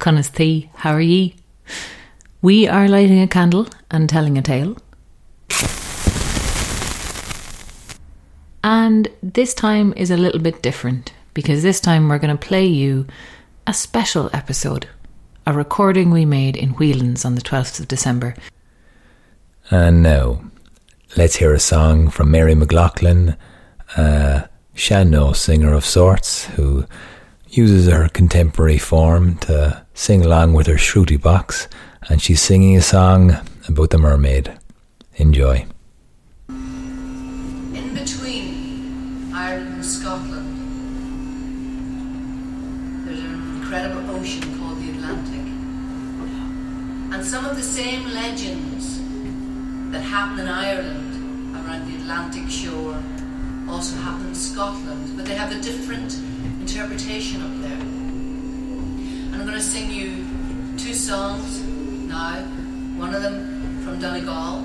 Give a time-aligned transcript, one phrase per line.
[0.00, 1.36] Conasthe, how are ye?
[2.40, 4.78] We are lighting a candle and telling a tale.
[8.64, 12.64] And this time is a little bit different because this time we're going to play
[12.64, 13.06] you
[13.66, 14.88] a special episode,
[15.46, 18.34] a recording we made in Whelan's on the 12th of December.
[19.70, 20.42] Uh, and now,
[21.18, 23.36] let's hear a song from Mary McLaughlin,
[23.98, 26.86] a sean-nós singer of sorts who
[27.50, 31.68] uses her contemporary form to sing along with her shruti box,
[32.08, 33.36] and she's singing a song
[33.68, 34.50] about the mermaid.
[35.16, 35.66] Enjoy.
[36.48, 40.56] In between Ireland and Scotland,
[43.06, 45.46] there's an incredible ocean called the Atlantic.
[47.12, 49.02] And some of the same legends
[49.92, 52.96] that happen in Ireland around the Atlantic shore
[53.68, 56.14] also happen in Scotland, but they have a different
[56.62, 57.99] interpretation up there.
[59.32, 60.26] And I'm going to sing you
[60.76, 61.62] two songs
[62.08, 62.42] now.
[62.98, 64.62] One of them from Donegal,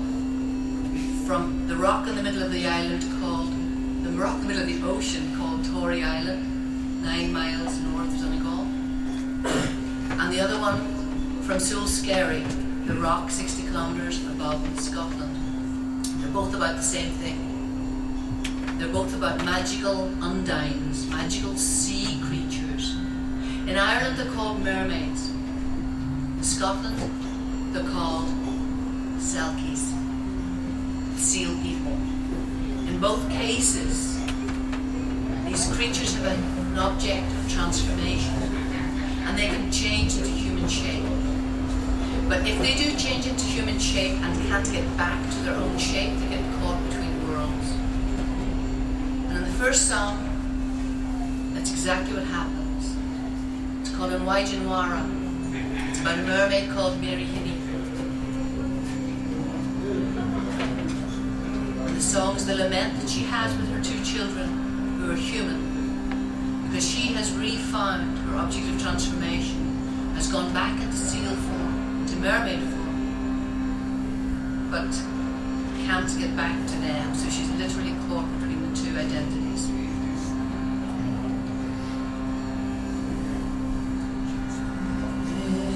[1.24, 3.52] from the rock in the middle of the island called,
[4.02, 8.20] the rock in the middle of the ocean called Tory Island, nine miles north of
[8.20, 8.66] Donegal.
[10.20, 10.80] And the other one
[11.42, 12.42] from Sule Skerry,
[12.86, 15.36] the rock 60 kilometres above Scotland.
[16.20, 17.38] They're both about the same thing.
[18.78, 22.95] They're both about magical undines, magical sea creatures.
[23.66, 25.30] In Ireland, they're called mermaids.
[25.30, 26.96] In Scotland,
[27.74, 28.28] they're called
[29.18, 29.92] selkies,
[31.16, 31.92] seal people.
[32.86, 34.22] In both cases,
[35.46, 38.34] these creatures have an object of transformation
[39.26, 41.02] and they can change into human shape.
[42.28, 45.76] But if they do change into human shape and can't get back to their own
[45.76, 47.70] shape, they get caught between worlds.
[49.28, 50.22] And in the first song,
[51.52, 52.65] that's exactly what happens.
[53.96, 55.02] Called Nwaijanwara.
[55.88, 56.98] It's about a mermaid called.
[61.86, 64.48] And the song's the lament that she has with her two children
[64.98, 66.68] who are human.
[66.68, 72.16] Because she has refound her object of transformation, has gone back into seal form, into
[72.16, 74.92] mermaid form, but
[75.86, 79.45] can't get back to them, so she's literally caught between the two identities.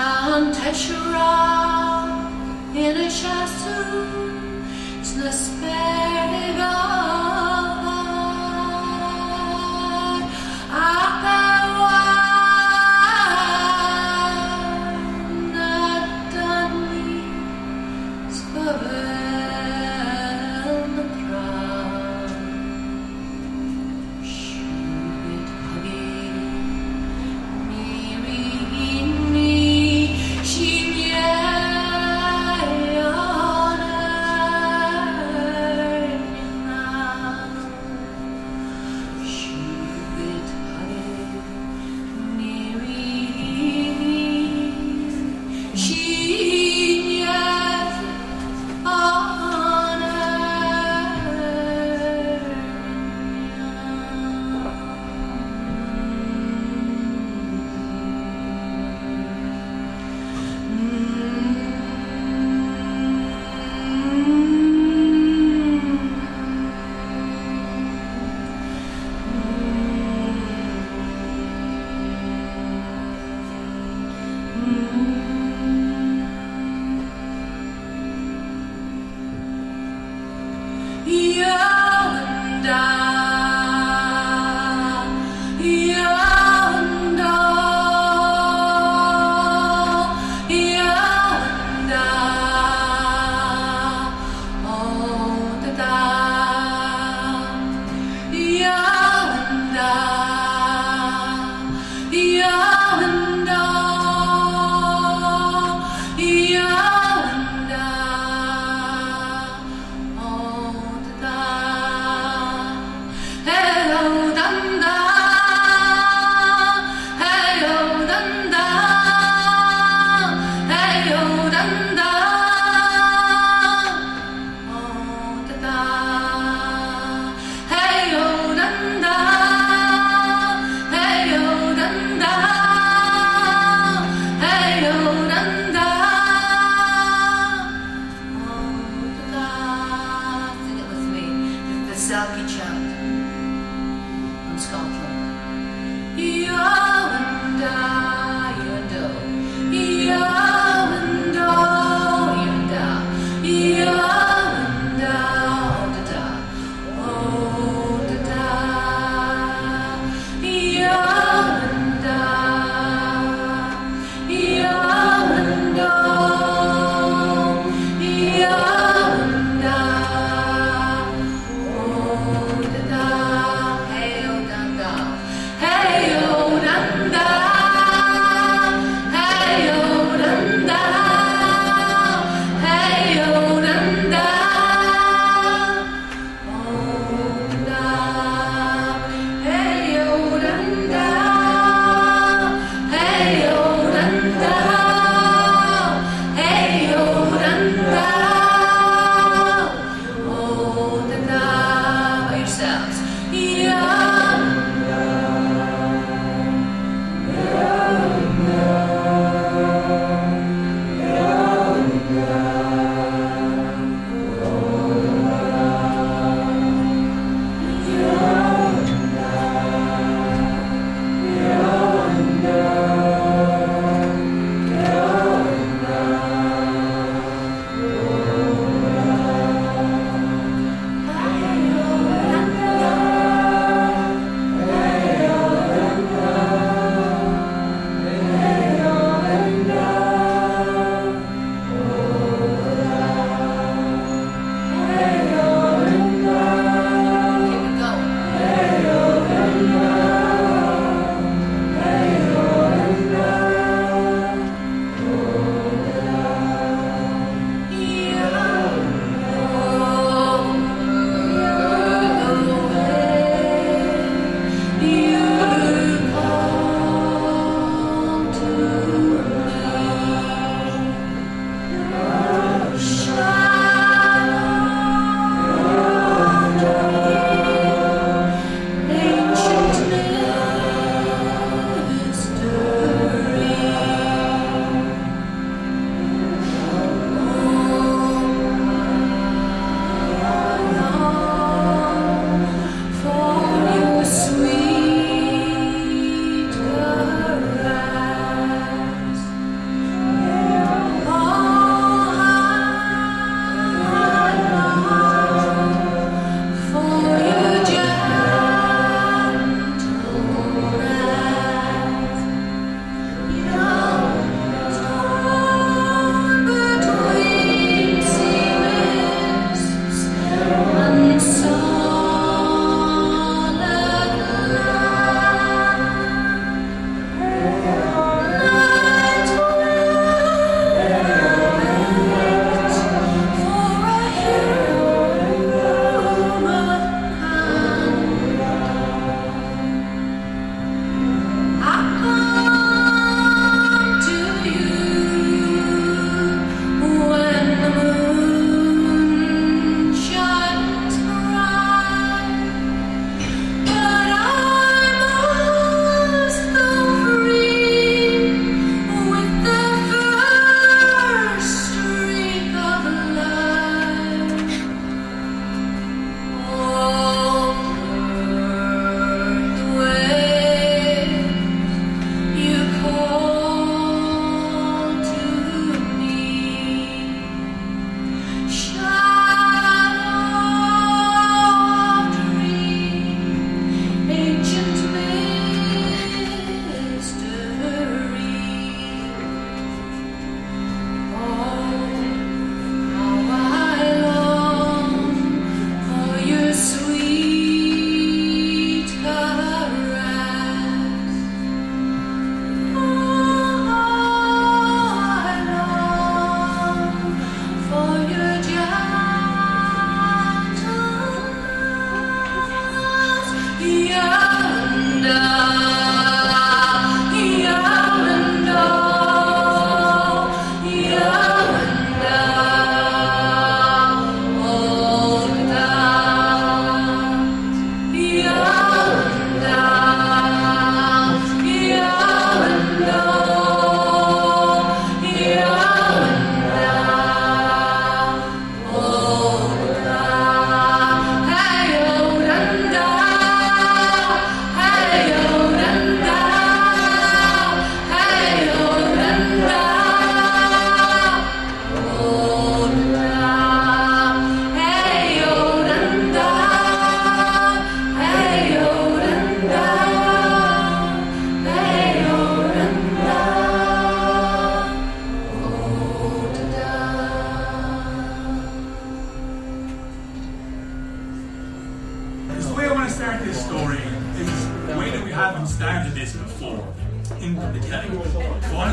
[0.00, 1.32] Tam teshura
[2.74, 3.10] in a
[6.58, 6.89] of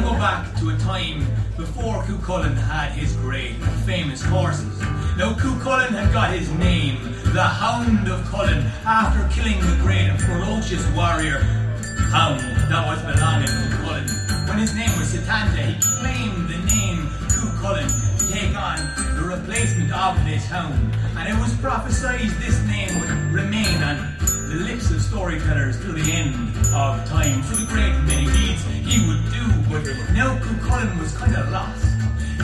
[0.07, 1.19] go back to a time
[1.57, 4.79] before Cuchulainn had his great famous horses.
[5.17, 6.95] Now, Cuchulainn had got his name,
[7.33, 11.39] the Hound of Cullen, after killing the great and ferocious warrior
[12.15, 12.39] Hound
[12.71, 14.07] that was belonging to Cullen.
[14.47, 18.79] When his name was Satanta, he claimed the name Cuchulainn to take on
[19.19, 20.95] the replacement of this hound.
[21.19, 26.11] And it was prophesied this name would remain on the lips of storytellers till the
[26.13, 26.33] end
[26.71, 29.56] of time for the great many deeds he would do.
[29.67, 31.85] Now Cuchulainn was kind of lost.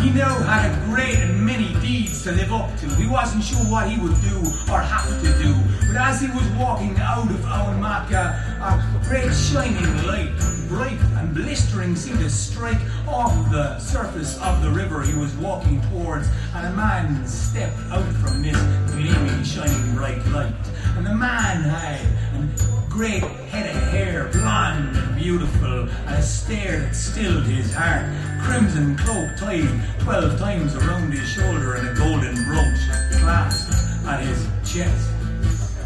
[0.02, 2.88] He now had a great and many deeds to live up to.
[2.96, 4.40] He wasn't sure what he would do
[4.72, 5.56] or have to do.
[5.88, 11.00] But as he was walking out of Aonmaka, a uh, great shining light, uh, bright
[11.18, 16.28] and blistering, seemed to strike off the surface of the river he was walking towards.
[16.56, 18.60] And a man stepped out from this
[18.92, 20.54] gleaming, shining, bright light.
[20.98, 22.02] And the man had
[22.36, 28.06] a great head of hair, blonde and beautiful, a stare that stilled his heart.
[28.44, 29.68] Crimson cloak tied
[30.00, 32.78] twelve times around his shoulder and a golden brooch
[33.20, 33.74] clasped
[34.06, 35.10] at his chest.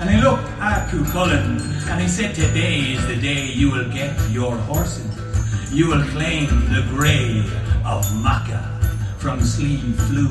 [0.01, 4.13] And he looked at Cuchulainn and he said, Today is the day you will get
[4.29, 5.07] your horses.
[5.71, 7.41] You will claim the grey
[7.85, 8.61] of Macha
[9.17, 10.27] from Slieve Flue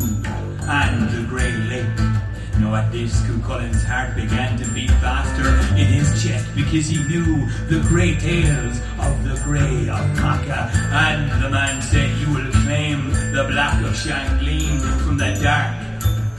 [0.68, 2.25] and the Grey Lake.
[2.58, 7.44] Now at this, Cuchulainn's heart began to beat faster in his chest because he knew
[7.68, 10.70] the great tales of the grey of Macha.
[10.92, 15.76] And the man said, You will claim the black of Shangleen from the dark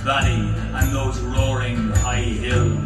[0.01, 2.81] valley and those roaring high hills.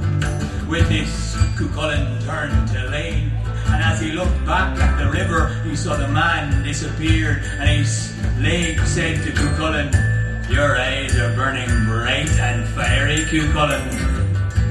[0.68, 3.32] With this, Cuchulainn turned to Lane,
[3.68, 8.14] and as he looked back at the river, he saw the man disappear, and his
[8.40, 10.11] leg said to Cuchulainn,
[10.51, 13.88] Your eyes are burning bright and fiery, Cuchulainn.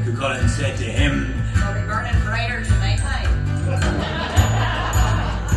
[0.05, 3.01] Cuchulainn said to him, They'll be burning brighter tonight,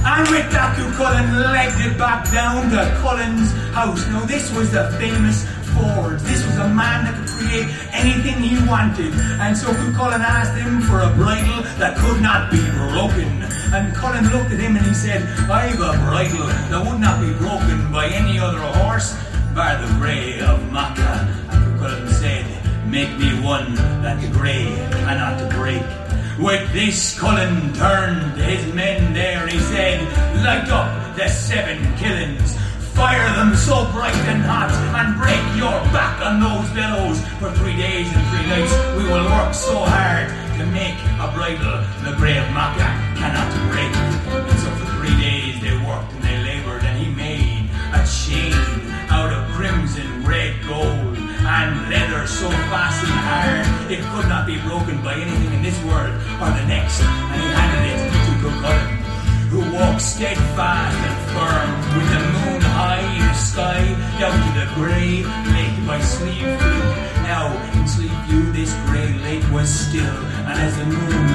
[0.08, 4.08] And with that, Cuchulainn legged it back down to Cullen's house.
[4.08, 5.44] Now, this was the famous
[5.76, 6.22] Ford.
[6.22, 9.12] This was a man that could create anything he wanted.
[9.44, 13.44] And so Cuchulainn asked him for a bridle that could not be broken.
[13.76, 17.34] And Cullen looked at him and he said, I've a bridle that would not be
[17.34, 19.18] broken by any other horse,
[19.54, 21.30] bar the grey of Macha.
[21.52, 22.46] And said,
[22.90, 24.66] Make me one that the grey
[25.06, 25.84] cannot break.
[26.40, 30.02] With this, Cullen turned his men there he said,
[30.44, 32.58] Light up the seven killings.
[32.94, 37.20] Fire them so bright and hot and break your back on those billows.
[37.40, 41.84] For three days and three nights we will work so hard to make a bridle
[42.04, 42.48] the grey of
[43.18, 44.13] cannot break.
[54.64, 57.02] Broken by anything in this world or the next.
[57.02, 59.04] And he handed it to Cuchulainn
[59.54, 63.84] who walked steadfast and firm with the moon high in the sky
[64.20, 65.22] down to the grey
[65.54, 66.42] lake by sleep.
[67.22, 67.54] Now
[68.54, 71.26] this grey lake was still, and as the moon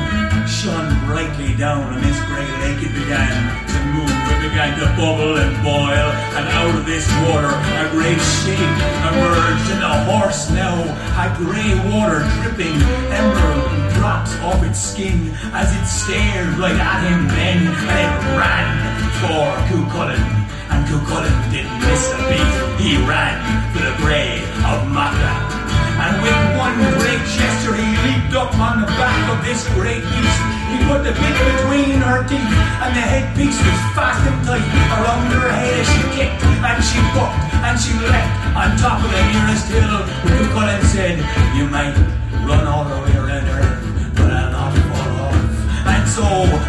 [0.46, 3.34] shone brightly down on this grey lake, it began
[3.66, 4.14] to move.
[4.38, 6.08] It began to bubble and boil,
[6.38, 8.78] and out of this water a great shape
[9.10, 10.78] emerged, and the horse now
[11.18, 12.78] had grey water dripping
[13.10, 13.66] emerald
[13.98, 18.70] drops off its skin as it stared right at him then, and it ran
[19.18, 20.22] for Cuchulainn.
[20.70, 22.54] And Cuchulainn didn't miss a beat.
[22.78, 23.42] He ran
[23.74, 24.38] for the grey
[24.70, 25.77] of Macha.
[25.98, 30.40] And with one great gesture, he leaped up on the back of this great beast.
[30.70, 32.54] He put the bit between her teeth,
[32.86, 34.62] and the headpiece was fast and tight
[34.94, 37.34] around her head as she kicked, and she bucked,
[37.66, 39.98] and she leapt on top of the nearest hill.
[40.22, 41.18] Cuchulainn said,
[41.58, 41.98] You might
[42.46, 43.66] run all the way around her,
[44.14, 45.36] but I'll not fall off
[45.82, 46.24] And so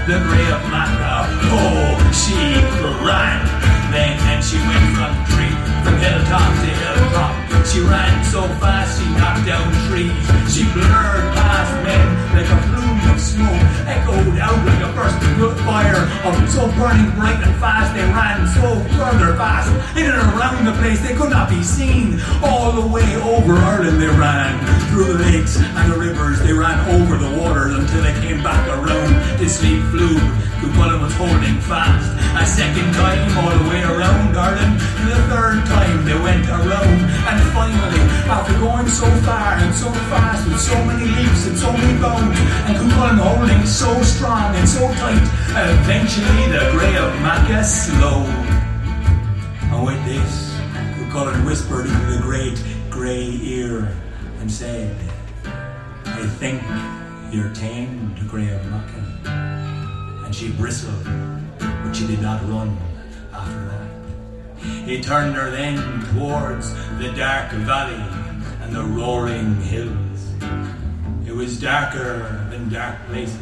[0.10, 0.62] the grey of
[1.54, 2.34] oh, she
[3.06, 3.46] ran.
[3.94, 5.54] Then and she went from tree,
[5.86, 7.49] from hilltop to hilltop.
[7.66, 10.12] She ran so fast she knocked down trees.
[10.54, 12.79] She blurred past men like a
[13.20, 16.08] smoke, echoed out like a burst of fire.
[16.24, 20.74] Of so burning bright and fast they ran so further fast in and around the
[20.80, 22.20] place they could not be seen.
[22.44, 26.40] All the way over Ireland they ran through the lakes and the rivers.
[26.40, 30.18] They ran over the waters until they came back around to sleep flew.
[30.60, 32.12] Cuchulainn was holding fast.
[32.36, 34.80] A second time all the way around Ireland.
[35.08, 37.00] The third time they went around.
[37.30, 41.72] And finally, after going so far and so fast with so many leaps and so
[41.72, 42.76] many bounds, and
[43.10, 48.26] Cuchulainn holding so strong and so tight, eventually the grey of Macha slowed.
[49.72, 50.54] Oh, and with this,
[50.98, 53.92] the Cuchulainn whispered into the great grey ear
[54.40, 54.96] and said,
[56.06, 56.62] I think
[57.32, 60.24] you're tamed, grey of Macha.
[60.26, 61.04] And she bristled,
[61.58, 62.78] but she did not run
[63.34, 64.86] after that.
[64.88, 65.78] He turned her then
[66.14, 68.04] towards the dark valley
[68.62, 70.09] and the roaring hills.
[71.30, 73.38] It was darker than dark places.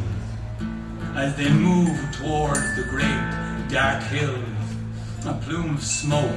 [1.15, 4.43] As they moved towards the great dark hills,
[5.25, 6.35] a plume of smoke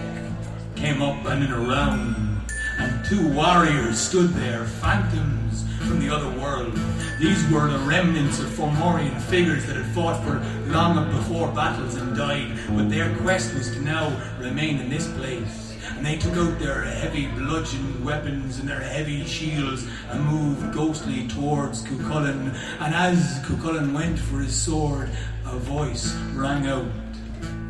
[0.77, 2.41] came up and in around,
[2.79, 6.73] and two warriors stood there, phantoms from the other world.
[7.19, 10.39] These were the remnants of Fomorian figures that had fought for
[10.71, 15.69] long before battles and died, but their quest was to now remain in this place.
[15.96, 21.29] And they took out their heavy bludgeon weapons and their heavy shields and moved ghostly
[21.29, 22.55] towards Cuchulainn.
[22.81, 25.11] And as Cuchulainn went for his sword,
[25.46, 26.87] a voice rang out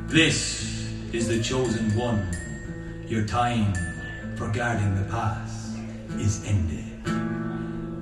[0.06, 2.26] This is the chosen one.
[3.06, 3.74] Your time
[4.36, 5.76] for guarding the pass
[6.18, 6.89] is ended.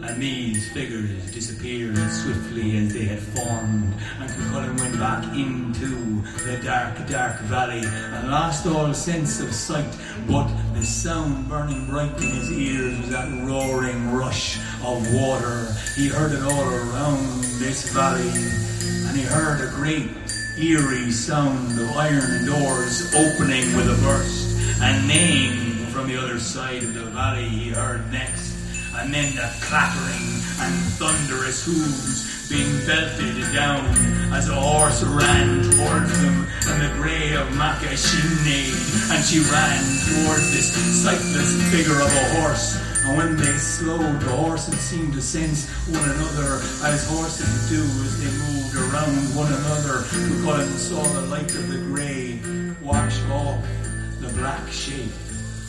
[0.09, 6.23] And these figures disappeared as swiftly as they had formed, and Cuchulainn went back into
[6.47, 9.95] the dark, dark valley and lost all sense of sight.
[10.27, 15.69] But the sound burning bright in his ears was that roaring rush of water.
[15.95, 18.31] He heard it all around this valley,
[19.09, 20.09] and he heard a great,
[20.59, 26.83] eerie sound of iron doors opening with a burst, and neighing from the other side
[26.83, 28.58] of the valley he heard next
[29.01, 33.87] and then the clattering and thunderous hooves being belted down
[34.33, 40.51] as a horse ran towards them, and the grey of Macha and she ran towards
[40.51, 42.77] this sightless figure of a horse.
[43.05, 48.19] And when they slowed, the horses seemed to sense one another as horses do as
[48.19, 50.03] they moved around one another.
[50.09, 52.41] Cuchulainn saw the light of the grey
[52.83, 53.65] wash off
[54.21, 55.15] the black shape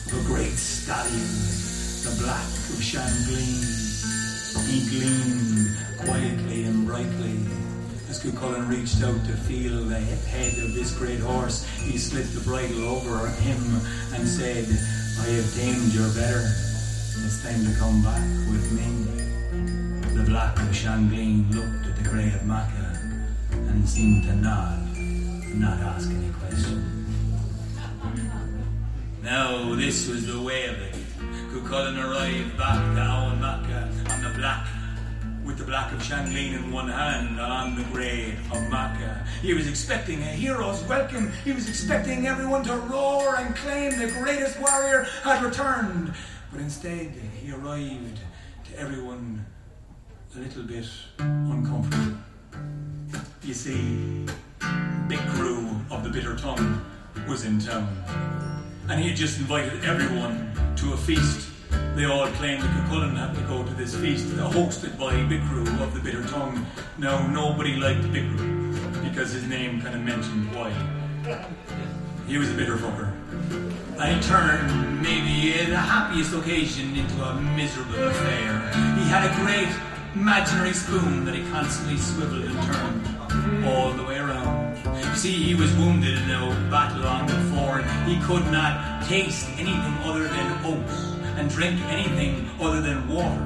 [0.06, 1.69] of a great stallion
[2.02, 3.60] the black of Shangleen.
[4.66, 7.36] He gleamed quietly and brightly.
[8.08, 12.40] As Cuchulainn reached out to feel the head of this great horse, he slipped the
[12.40, 13.60] bridle over him
[14.14, 14.64] and said,
[15.20, 16.40] I have tamed your better.
[17.20, 20.16] It's time to come back with me.
[20.16, 22.98] The black of Shangleen looked at the grey of Macha
[23.52, 24.80] and seemed to nod,
[25.54, 26.96] not ask any question.
[29.22, 30.99] Now, this was the way of it.
[31.50, 34.68] Cuchulainn arrived back to Owen on the black,
[35.44, 39.26] with the black of Shangleen in one hand on the grey of Macha.
[39.42, 41.32] He was expecting a hero's welcome.
[41.44, 46.14] He was expecting everyone to roar and claim the greatest warrior had returned.
[46.52, 47.10] But instead,
[47.42, 48.20] he arrived
[48.66, 49.44] to everyone
[50.36, 50.86] a little bit
[51.18, 52.16] uncomfortable.
[53.42, 54.24] You see,
[55.08, 56.84] Big Crew of the Bitter Tongue
[57.26, 58.59] was in town
[58.90, 61.48] and he had just invited everyone to a feast.
[61.94, 65.80] They all claimed that Cuchulainn had to go to this feast, uh, hosted by Bricriu
[65.80, 66.66] of the Bitter Tongue.
[66.98, 70.70] Now, nobody liked Bricriu because his name kind of mentioned why.
[72.26, 73.12] He was a bitter fucker.
[73.98, 78.58] And he turned maybe the happiest occasion into a miserable affair.
[78.98, 79.68] He had a great
[80.14, 84.19] imaginary spoon that he constantly swiveled and turned all the way.
[85.08, 89.04] You see, he was wounded in a battle on the floor, and he could not
[89.06, 93.42] taste anything other than oats and drink anything other than water.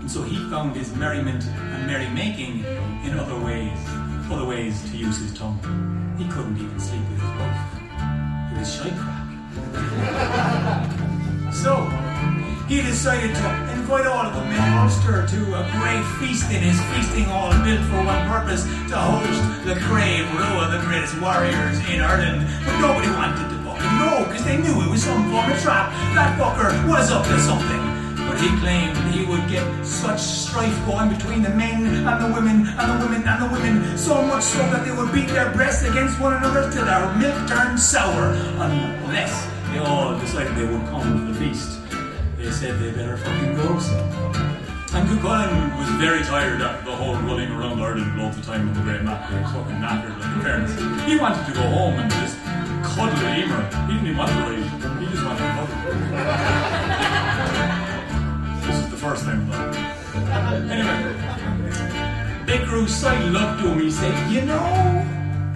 [0.00, 2.64] And so he found his merriment and merrymaking
[3.04, 3.78] in other ways,
[4.30, 5.58] other ways to use his tongue.
[6.18, 7.58] He couldn't even sleep with his wife.
[8.52, 9.22] He was shy crack.
[11.52, 12.11] so
[12.72, 16.80] he decided to invite all of them in Ulster to a great feast in his
[16.88, 22.00] feasting hall built for one purpose to host the Craobh Rua, the greatest warriors in
[22.00, 22.48] Ireland.
[22.64, 25.92] But nobody wanted to fucking know because they knew it was some form of trap.
[26.16, 27.82] That fucker was up to something.
[28.24, 32.72] But he claimed he would get such strife going between the men and the women
[32.72, 35.84] and the women and the women, so much so that they would beat their breasts
[35.84, 38.32] against one another till their milk turned sour,
[38.64, 41.81] unless they all decided they would come to the feast.
[42.42, 43.96] They said they better fucking go, so.
[44.94, 48.74] And Cuchulainn was very tired of the whole running around Ireland all the time on
[48.74, 49.30] the great map.
[49.30, 50.74] He was fucking knackered, like, in fairness.
[51.06, 52.36] He wanted to go home and just
[52.82, 53.62] cuddle Emer.
[53.86, 54.58] He didn't even want to ride.
[54.98, 55.76] He just wanted to cuddle.
[58.66, 59.70] this is the first time though.
[60.68, 60.98] Anyway,
[62.44, 63.78] Big Crew sidled up to him.
[63.80, 64.64] He said, You know,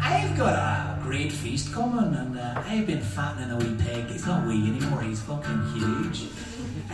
[0.00, 4.06] I've got a great feast coming and uh, I've been fattening a wee pig.
[4.06, 6.28] He's not wee anymore, he's fucking huge.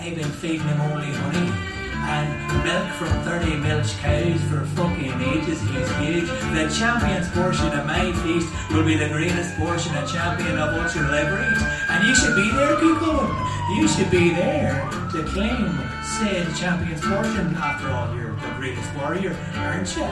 [0.02, 1.46] I've been feeding him only honey
[1.94, 5.62] and milk from 30 milch cows for fucking ages.
[5.62, 6.28] He's huge.
[6.50, 11.04] The champion's portion of my feast will be the greatest portion a champion of Ulster
[11.06, 11.62] will ever eat.
[11.88, 13.30] And you should be there, people.
[13.78, 15.70] You should be there to claim
[16.02, 17.54] said champion's portion.
[17.54, 20.02] After all, you're the greatest warrior, aren't you?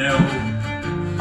[0.00, 0.16] Now,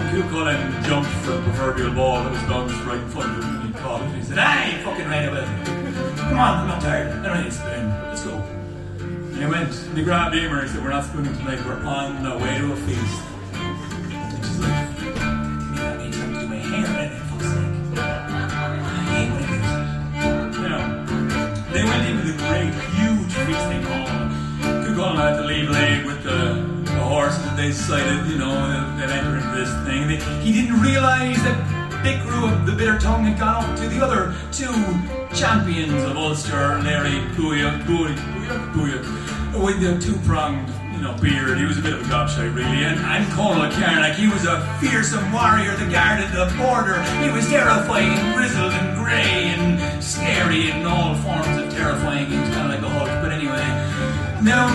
[0.07, 3.75] Cuchulainn jumped for the proverbial ball that was bounced right in front of him and
[3.75, 4.15] he caught it.
[4.15, 5.84] He said, Aye, fucking right about it.
[6.25, 7.11] Come on, I'm not tired.
[7.11, 7.89] I don't need a spoon.
[8.09, 8.33] Let's go.
[8.35, 12.23] And he went, and he grabbed Emer and said, We're not spooning tonight, we're on
[12.23, 13.21] the way to a feast.
[13.53, 17.99] And she's like, "Give me that means I'm my hair, innit, fuck's sake.
[17.99, 19.55] I hate when he.
[20.61, 20.83] You know,
[21.71, 24.09] they went into the great, huge feasting hall.
[24.81, 28.55] Cuchulainn had to leave late with the, the horses that they sighted, you know,
[28.97, 30.07] that entered into this thing.
[30.07, 31.74] They, he didn't realize that
[32.05, 34.69] Big Crew of the Bitter Tongue had gone up to the other two
[35.33, 41.57] champions of Ulster, Larry Booyah, Booyah, Booyah, Booyah, with the two-pronged, you know, beard.
[41.57, 42.85] He was a bit of a gobshite, really.
[42.85, 47.01] And, and Conall Cernach, he was a fearsome warrior that guarded the border.
[47.25, 52.27] He was terrifying, grizzled and grey and scary in all forms of terrifying.
[52.27, 53.65] He was kind of like a Hulk, but anyway.
[54.45, 54.69] Now,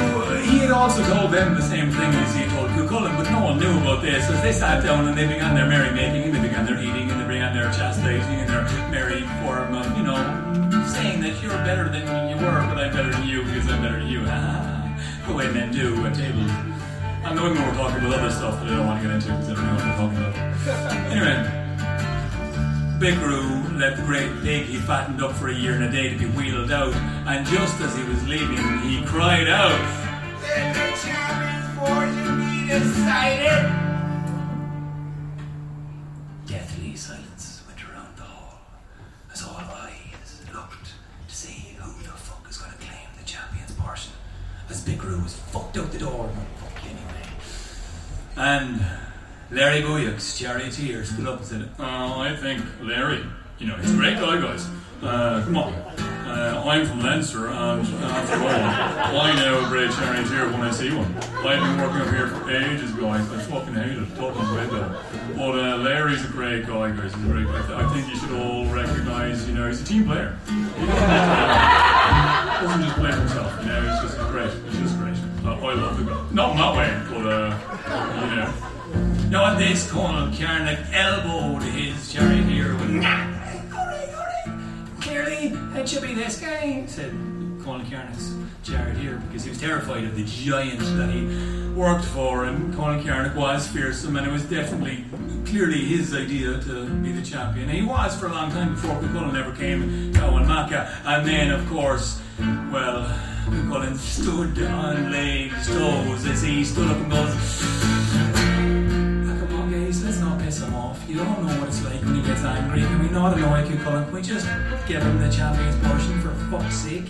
[0.51, 3.59] he had also told them the same thing as he told Cuchulainn, but no one
[3.59, 4.29] knew about this.
[4.29, 7.21] As they sat down and they began their merrymaking, and they began their eating, and
[7.21, 10.19] they began their chastising, and their merry form of, you know,
[10.87, 14.01] saying that you're better than you were, but I'm better than you because I'm better
[14.01, 14.23] than you.
[14.27, 16.51] Ah, the way men do at tables.
[17.23, 19.29] And the women were talking about other stuff that I don't want to get into
[19.29, 20.41] because I don't know what they're talking about.
[21.11, 21.61] Anyway,
[22.99, 26.19] Bricriu let the great pig he fattened up for a year and a day to
[26.19, 30.10] be wheeled out, and just as he was leaving, he cried out,
[33.41, 33.71] The!
[36.47, 38.61] Deathly silence went around the hall
[39.33, 40.93] as all eyes looked
[41.29, 44.13] to see who the fuck is going to claim the champion's portion.
[44.69, 47.29] As Bricriu was fucked out the door, fuck anyway.
[48.37, 48.85] And
[49.51, 53.25] Larry Booyak's charioteer stood up and said, Oh, I think Larry,
[53.59, 54.67] you know, he's a great guy, guys.
[55.03, 55.73] Uh, come on.
[55.73, 60.95] Uh, I'm from Leinster, and after all, I know a great charioteer when I see
[60.95, 61.13] one.
[61.39, 63.29] I've been working up here for ages, guys.
[63.33, 64.15] I fucking hate it.
[64.15, 64.97] Dublin's way better.
[65.35, 67.15] But uh, Larry's a great guy, guys.
[67.15, 67.83] He's a great guy.
[67.83, 70.39] I think you should all recognise, you know, he's a team player.
[70.47, 70.53] He
[72.67, 74.53] doesn't just play for himself, you know, he's just great.
[74.69, 75.17] He's just great.
[75.45, 76.27] Uh, I love the guy.
[76.31, 77.59] Not in that way, but, uh,
[78.31, 79.29] you know.
[79.31, 83.40] Now at this, Conall Cernach elbowed his with nah, hurry, hurry.
[85.11, 87.11] Clearly, it should be this guy, said
[87.65, 88.15] Colin Conal
[88.63, 91.27] Jared here, because he was terrified of the giant that he
[91.75, 95.05] worked for, and Conall Cernach was fearsome, and it was definitely,
[95.47, 97.69] clearly his idea to be the champion.
[97.69, 101.27] And he was for a long time before Cuchulainn ever came to Owen Macha, and
[101.27, 102.21] then, of course,
[102.71, 103.05] well,
[103.47, 108.10] Cuchulainn stood on legs, toes, as he stood up and goes,
[110.11, 110.99] let's not piss him off.
[111.09, 112.81] You don't know what it's like when he gets angry.
[112.81, 114.03] Can we not annoy you, Colin?
[114.07, 114.45] Can we just
[114.89, 117.07] give him the champion's portion for fuck's sake?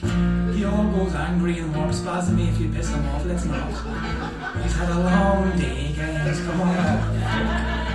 [0.53, 3.25] He all goes angry and wants past me if you piss him off.
[3.25, 3.71] Let's not.
[4.63, 6.41] He's had a long day, guys.
[6.41, 7.91] Come on.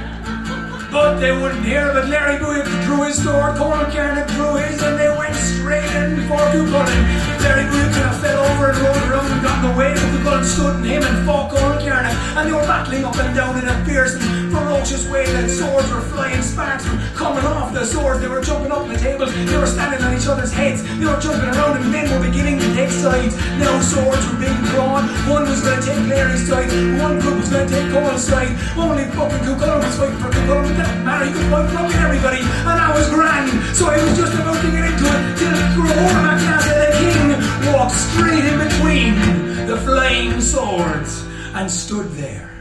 [0.91, 2.09] But they wouldn't hear of it.
[2.09, 6.39] Larry Booyah drew his sword, Conall Cernach drew his, and they went straight in for
[6.49, 7.03] Cuchulainn.
[7.43, 10.01] Larry Booyah kind of fell over and rolled around and got in the way, but
[10.01, 13.59] Cuchulainn stood in him and fought Conall Cernach, and they were battling up and down
[13.59, 15.25] in a fierce and ferocious way.
[15.25, 18.21] That swords were flying, sparks were coming off the swords.
[18.21, 21.05] They were jumping up on the tables, they were standing on each other's heads, they
[21.05, 23.35] were jumping around, and men were beginning to take sides.
[23.59, 25.03] Now swords were being drawn.
[25.27, 28.53] One was going to take Larry's side, one group was going to take Conall's side.
[28.77, 30.71] Only fucking Cuchulainn was fighting for Cuchulainn.
[30.71, 33.51] It didn't matter, he could fight fucking everybody, and I was grand.
[33.75, 36.25] So I was just about to get into it till Graham
[36.63, 39.13] the king walked straight in between
[39.67, 42.51] the flying swords and stood there.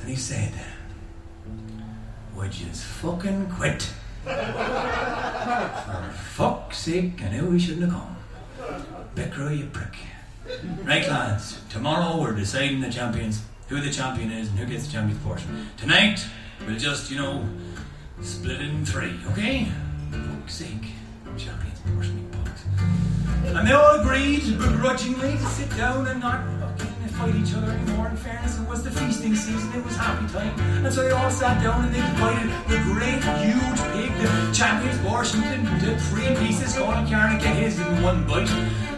[0.00, 0.52] And he said,
[2.44, 3.90] Would you fucking quit?
[4.22, 4.30] For
[6.34, 8.16] fuck's sake, I knew we shouldn't have come.
[9.14, 9.96] Bricriu, you prick.
[10.84, 14.92] Right, lads, tomorrow we're deciding the champions, who the champion is and who gets the
[14.92, 15.70] champion's portion.
[15.78, 16.26] Tonight,
[16.66, 17.48] we'll just, you know,
[18.20, 19.68] split it in three, okay?
[20.10, 20.84] For fuck's sake,
[21.38, 23.56] champion's portion, you.
[23.56, 26.44] And they all agreed begrudgingly to sit down and not
[27.14, 28.08] fight each other anymore.
[28.08, 30.58] In fairness, it was the feasting season, it was happy time.
[30.84, 35.00] And so they all sat down and they divided the great, huge pig, the champion's
[35.06, 36.76] portion, into three pieces.
[36.76, 38.50] Colin Carney get his in one bite.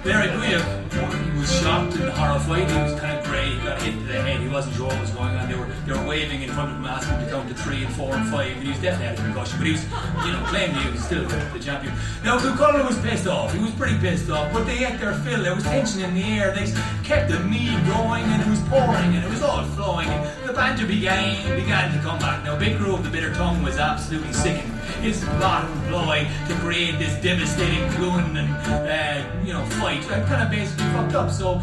[0.03, 2.69] Guia, he was shocked and horrified.
[2.71, 3.51] He was kind of grey.
[3.51, 4.41] He got hit to the head.
[4.41, 5.49] He wasn't sure what was going on.
[5.49, 7.95] They were they were waving in front of him, asking to count to three and
[7.95, 8.51] four and five.
[8.51, 9.85] And he was definitely had a concussion, but he was,
[10.27, 11.95] you know, claiming he was still the champion.
[12.25, 13.53] Now, Cullen was pissed off.
[13.53, 15.43] He was pretty pissed off, but they ate their fill.
[15.43, 16.53] There was tension in the air.
[16.53, 16.73] They
[17.05, 20.09] kept the mead going, and it was pouring, and it was all flowing.
[20.09, 22.45] And the banter began began to come back.
[22.45, 24.73] Now, Big Grove, the bitter tongue, was absolutely sickened.
[25.01, 30.43] His bottom ploy to create this devastating ruin and uh, you know fight, I kind
[30.43, 31.31] of basically fucked up.
[31.31, 31.59] So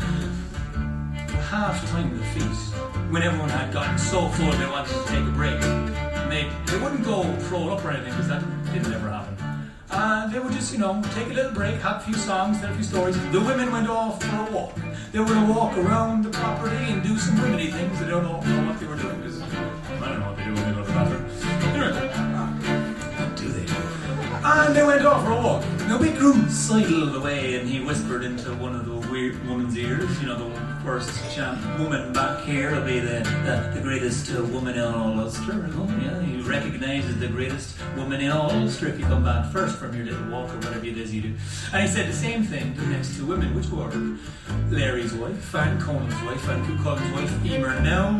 [1.50, 2.74] half time the feast,
[3.12, 6.78] when everyone had gotten so full they wanted to take a break, and they they
[6.82, 9.38] wouldn't go throw it up or anything because that didn't ever happen.
[9.94, 12.72] Uh, they would just, you know, take a little break, have a few songs, tell
[12.72, 13.16] a few stories.
[13.32, 14.76] The women went off for a walk.
[15.12, 18.00] They were going to walk around the property and do some womenly things.
[18.00, 20.83] They don't know, what they were doing I don't know what they do
[24.46, 25.64] And they went off for a walk.
[25.88, 30.22] Now Big Groom sidled away and he whispered into one of the weird woman's ears,
[30.22, 34.44] you know, the first champ woman back here will be the, the, the greatest uh,
[34.44, 35.70] woman in all Ulster.
[35.78, 39.78] Oh, yeah, he recognises the greatest woman in all Ulster if you come back first
[39.78, 41.34] from your little walk or whatever it is you do.
[41.72, 43.90] And he said the same thing to the next two women, which were
[44.70, 47.80] Larry's wife and Conan's wife and Cuchulainn's wife, Emer.
[47.80, 48.12] Now,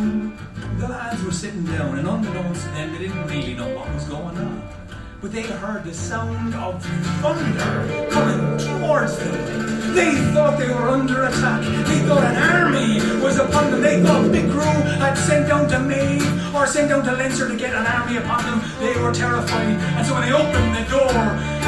[0.78, 4.06] the lads were sitting down and unbeknownst to them, they didn't really know what was
[4.06, 4.83] going on
[5.24, 6.84] but they heard the sound of
[7.24, 9.96] thunder coming towards them.
[9.96, 11.64] They thought they were under attack.
[11.88, 13.82] They thought an army was upon them.
[13.82, 16.22] They thought Big Crew had sent down to Maine
[16.54, 18.60] or sent down to Leinster to get an army upon them.
[18.82, 19.80] They were terrified.
[19.96, 21.16] And so when they opened the door,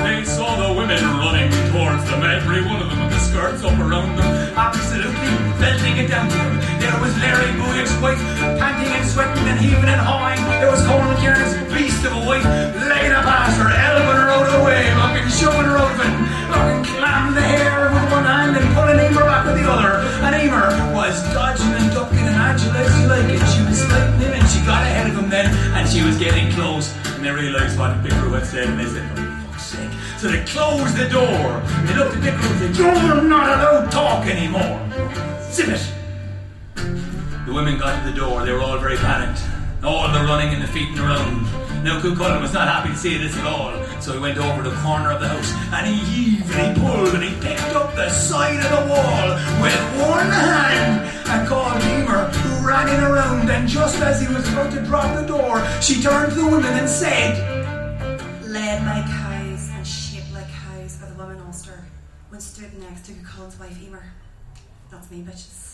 [0.03, 3.79] they saw the women running towards them, every one of them with the skirts up
[3.79, 4.27] around them,
[4.59, 5.31] absolutely
[5.63, 6.59] belting it down to them.
[6.83, 8.19] There was Larry Booyak's wife,
[9.15, 10.35] sweating and heaving and hawing.
[10.59, 12.43] There was Conan Kieran's beast of a wife,
[12.91, 16.15] laying up past her, elbowing her out of the way, fucking shoving her it,
[16.51, 20.03] fucking clamming the hair with one hand and pulling Emer back with the other.
[20.19, 22.75] And Emer was dodging and ducking and agile
[23.07, 23.39] like it.
[23.55, 25.47] She was sliding in and she got ahead of him then,
[25.79, 26.91] and she was getting close.
[27.15, 29.95] And they realised what Big Crew had said, and they said, oh, fuck's sake.
[30.19, 31.63] So they closed the door.
[31.87, 34.75] They looked at Crew and said, You're not allowed to talk anymore.
[35.55, 35.94] Zip it.
[37.55, 38.45] Women got to the door.
[38.45, 39.41] They were all very panicked.
[39.81, 41.43] Oh, all the running and the feeting around.
[41.85, 44.71] Now, Cuchulainn was not happy to see this at all, so he went over to
[44.71, 47.95] the corner of the house and he heaved and he pulled and he picked up
[47.95, 49.27] the side of the wall
[49.63, 53.49] with one hand and called Emer, who ran in around.
[53.49, 56.73] And just as he was about to drop the door, she turned to the women
[56.73, 57.39] and said,
[58.43, 61.85] Led like cows and shaped like cows are the women Ulster
[62.27, 64.03] when stood next to Cullen's wife Emer.
[64.91, 65.64] That's me, bitches.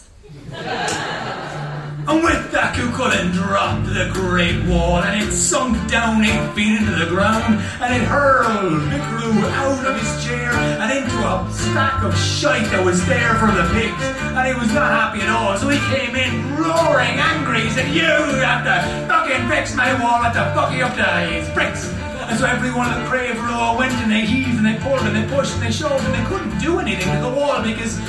[2.08, 6.98] And with that, Cuchulainn dropped the great wall, and it sunk down eight feet into
[6.98, 12.18] the ground, and it hurled Bricriu out of his chair and into a stack of
[12.18, 14.02] shite that was there for the pigs.
[14.34, 17.62] And he was not happy at all, so he came in roaring angry.
[17.62, 18.10] He said, You
[18.42, 21.86] have to fucking fix my wall, I have to fuck you up to bricks.
[22.28, 25.06] And so every one of the Craobh Rua went and they heaved and they pulled
[25.06, 28.00] and they pushed and they shoved and they couldn't do anything to the wall because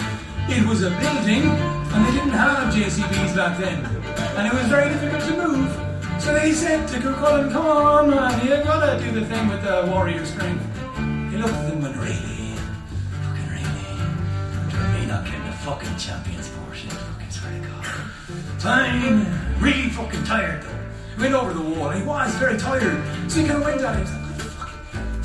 [0.49, 3.85] it was a building and they didn't have JCBs back then.
[4.37, 6.23] And it was very difficult to move.
[6.23, 9.87] So they said to Cuchulainn, come on man, you gotta do the thing with the
[9.91, 10.65] warrior strength.
[11.31, 12.57] He looked at them and really?
[13.23, 13.87] Fucking really?
[14.71, 16.91] Do me not getting the fucking champions portion?
[16.91, 17.85] Fucking swear to God.
[18.61, 19.27] Fine.
[19.61, 21.23] Really fucking tired though.
[21.23, 23.03] Went over the wall and he was very tired.
[23.31, 23.81] So he kind of went.
[23.81, 24.71] He was like, the fuck?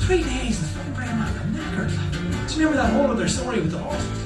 [0.00, 0.88] Three days in the fucking
[1.78, 4.24] do you remember that whole other story with the horses?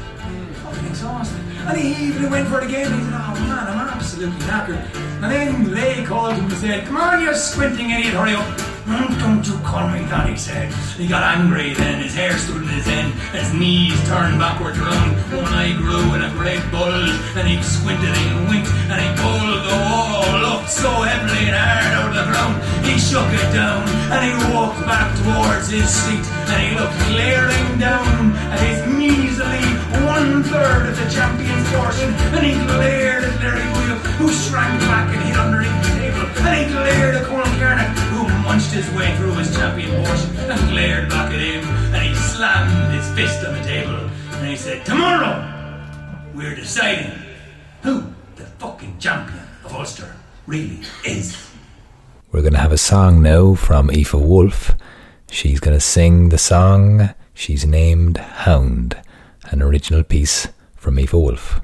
[0.62, 1.51] Fucking exhausted.
[1.64, 2.92] And he even went for it again.
[2.92, 4.82] He said, oh man, I'm absolutely knackered.
[5.22, 8.71] And then Lay called him and said, come on, you squinting idiot, hurry up.
[8.86, 10.72] "Mm, Don't you call me that, he said.
[10.98, 15.12] He got angry then, his hair stood in his end, his knees turned backwards round.
[15.32, 19.62] one eye grew in a great bulge, and he squinted and winked, and he pulled
[19.70, 22.54] the wall up so heavily and hard out of the ground.
[22.84, 27.78] He shook it down, and he walked back towards his seat, and he looked glaring
[27.78, 29.62] down at his measly
[30.04, 35.08] one third of the champion's portion, and he glared at Larry William, who shrank back
[35.14, 35.81] and hid underneath
[38.82, 41.64] his way through his champion horse and glared back at him
[41.94, 45.34] and he slammed his fist on the table and he said, Tomorrow
[46.34, 47.12] we're deciding
[47.82, 48.04] who
[48.36, 50.16] the fucking champion of Ulster
[50.46, 51.50] really is.
[52.32, 54.72] We're going to have a song now from Aoife Wolf.
[55.30, 58.96] She's going to sing the song she's named Hound,
[59.50, 61.60] an original piece from Aoife Wolf.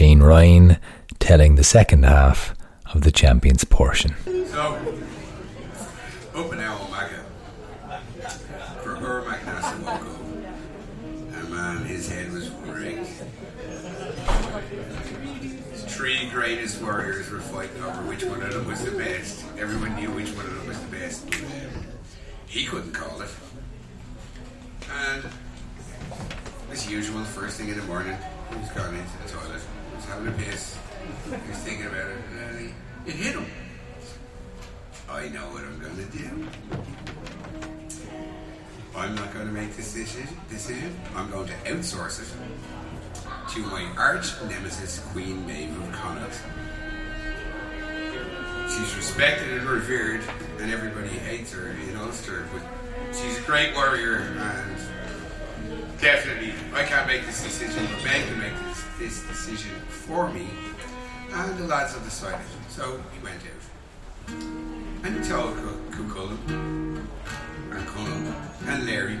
[0.00, 0.76] Oisin Ryan
[1.18, 2.54] telling the second half
[2.94, 4.14] of the champions portion.
[4.46, 4.78] So,
[6.36, 7.24] open now Omega
[8.84, 11.34] for her Magnasa Woko.
[11.34, 13.08] And man, his head was rigged.
[15.90, 19.44] Three greatest warriors were fighting over which one of them was the best.
[19.58, 21.28] Everyone knew which one of them was the best.
[22.46, 23.30] He couldn't call it.
[24.92, 25.24] And
[26.70, 28.16] as usual, first thing in the morning,
[28.50, 29.62] he was gone into the toilet.
[29.98, 30.78] Was having a piss.
[31.24, 32.72] He was thinking about it, and
[33.04, 33.46] it hit him.
[35.10, 36.48] I know what I'm gonna do.
[38.94, 40.36] I'm not gonna make this decision.
[40.48, 40.96] decision.
[41.16, 42.28] I'm going to outsource it
[43.54, 46.38] to my arch nemesis, Queen Maeve of Connaught.
[48.70, 50.20] She's respected and revered,
[50.60, 52.62] and everybody hates her in Ulster, but
[53.12, 54.76] she's a great warrior, and
[56.00, 58.67] definitely, I can't make this decision, but Meg can make
[58.98, 60.48] this, decision for me,
[61.32, 62.44] and the lads have decided.
[62.68, 64.34] So he went out.
[65.04, 65.56] And he told
[65.90, 67.06] Cuchulainn
[67.70, 68.34] and Cullen
[68.66, 69.18] and Larry,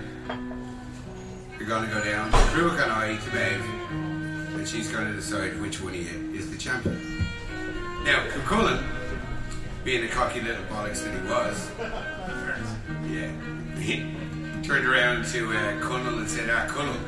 [1.58, 5.60] you're going to go down to and I to Maeve, and she's going to decide
[5.60, 6.02] which one he
[6.36, 7.24] is the champion.
[8.04, 8.82] Now, Cuchulainn,
[9.84, 11.70] being the cocky little bollocks that he was,
[13.10, 13.30] yeah,
[13.80, 16.98] he turned around to uh, Conall and said, Ah, Conall,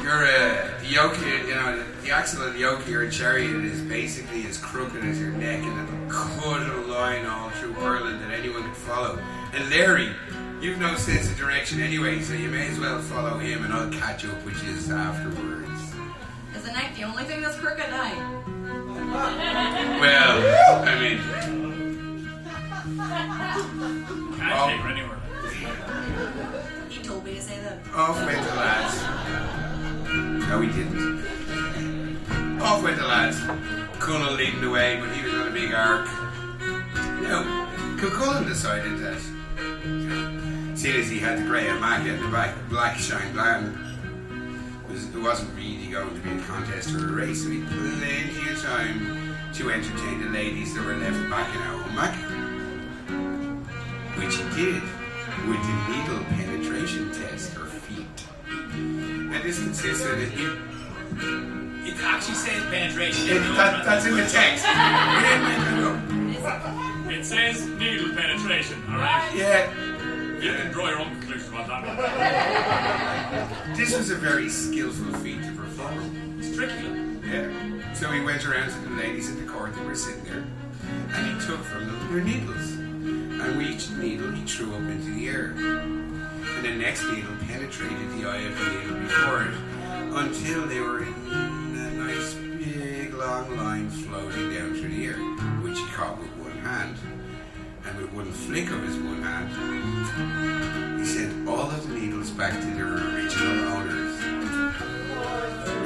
[0.00, 3.80] you're uh, the yoke, you know, the axle of the yoke of your chariot is
[3.82, 6.30] basically as crooked as your neck, and it'll cut
[6.70, 9.18] a line all through Ireland that anyone can follow.
[9.52, 10.10] And Larry,
[10.60, 13.90] you've no sense of direction anyway, so you may as well follow him, and I'll
[13.90, 15.68] catch up with you afterwards.
[16.56, 18.38] Is the neck the only thing that's crooked now?
[20.00, 21.18] Well, I mean,
[24.38, 24.68] Can't Oh.
[24.88, 25.18] anywhere.
[26.88, 27.78] He told me to say that.
[27.94, 29.61] off went the lads.
[30.52, 31.24] No, he didn't.
[32.60, 33.40] Off went the lads.
[33.98, 36.04] Cullen leading the way, but he was on a big arc.
[37.22, 37.66] Now,
[38.10, 39.18] Cullen decided that,
[40.76, 41.80] seeing as he had the grey and
[42.22, 43.74] the black, black shine bland,
[44.90, 48.52] was, it wasn't really going to be a contest or a race, so had plenty
[48.52, 52.14] of time to entertain the ladies that were left back in our Mac.
[54.18, 54.82] Which he did
[55.48, 57.71] with the needle penetration test or.
[59.34, 60.18] And this consists it.
[60.18, 60.58] It,
[61.84, 63.28] It actually says penetration.
[63.36, 64.64] it, that, that's in the text.
[67.10, 69.34] It says needle penetration, alright?
[69.34, 69.70] yeah,
[70.40, 71.82] You can draw your own conclusion about that
[73.68, 73.76] one.
[73.76, 76.42] this was a very skillful feat to perform.
[76.42, 77.30] Strictly.
[77.30, 77.94] Yeah.
[77.94, 80.44] So he went around to the ladies at the court that were sitting there,
[81.14, 82.70] and he took from them their needles.
[82.72, 85.54] And with each needle he threw up into the air.
[86.64, 89.54] And the next needle penetrated the eye of the needle before it
[90.14, 95.18] until they were in a nice big long line floating down through the air,
[95.62, 96.96] which he caught with one hand.
[97.84, 102.52] And with one flick of his one hand, he sent all of the needles back
[102.52, 104.16] to their original owners.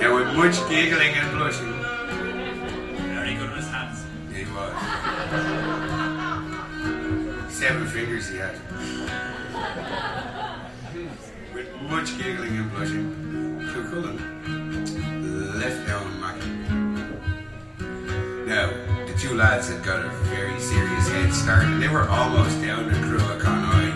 [0.02, 1.72] And with much giggling and blushing,
[3.14, 4.04] Very good with his hands.
[4.30, 4.74] he was.
[7.50, 8.56] Seven fingers he had.
[11.52, 13.12] With much giggling and blushing,
[13.68, 14.18] Cuchulainn
[15.60, 16.36] left down Mac.
[18.46, 18.70] Now,
[19.06, 22.88] the two lads had got a very serious head start, and they were almost down
[22.88, 23.92] to Cruachanoi.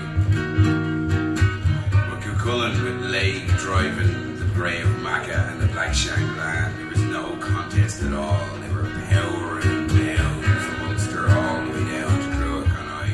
[1.91, 6.89] But Cuchulainn with Lay driving the grey of Macha and the black shine land, there
[6.89, 8.45] was no contest at all.
[8.59, 13.11] They were powering down from Ulster all the way down to Cruachanoi.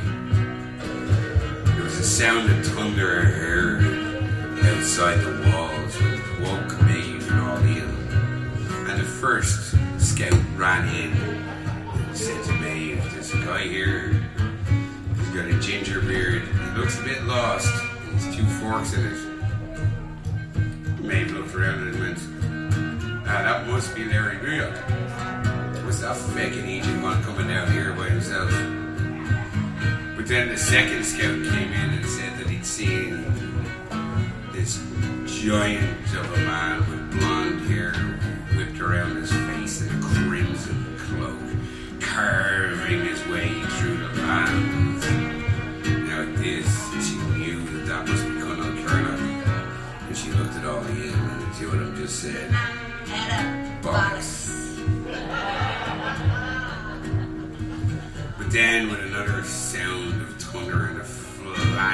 [1.76, 3.82] There was a sound of thunder heard
[4.66, 7.88] outside the walls which woke Maeve and all ill.
[8.90, 14.22] And the first scout ran in and said to Maeve, There's a guy here.
[15.16, 16.42] He's got a ginger beard.
[16.42, 17.72] He looks a bit lost.
[18.12, 21.00] He's two forks in it.
[21.00, 22.18] Maeve looked around and went,
[23.26, 24.70] Ah, that must be Larry Greer.
[25.82, 28.50] What's that feckin' Egypt one coming down here by himself?
[30.14, 32.35] But then the second scout came in and said
[32.66, 33.24] seen
[34.52, 34.82] this
[35.24, 37.92] giant of a man with blonde hair
[38.56, 41.38] whipped around his face in a crimson cloak,
[42.00, 43.48] carving his way
[43.78, 45.00] through the land.
[46.08, 46.66] Now at this,
[47.08, 49.22] she knew that that be Conall Cernach.
[50.08, 52.50] And she looked at all the in and the two of them just said.
[53.80, 54.42] Bollocks.
[58.38, 59.05] But then, with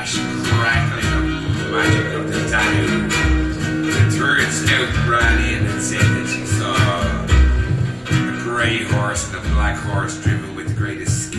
[0.02, 0.16] ash
[0.48, 3.08] crackling of the magic of the time.
[3.86, 6.74] The druid's out ran in and said that she saw
[8.10, 11.31] a grey horse and a black horse driven with greatest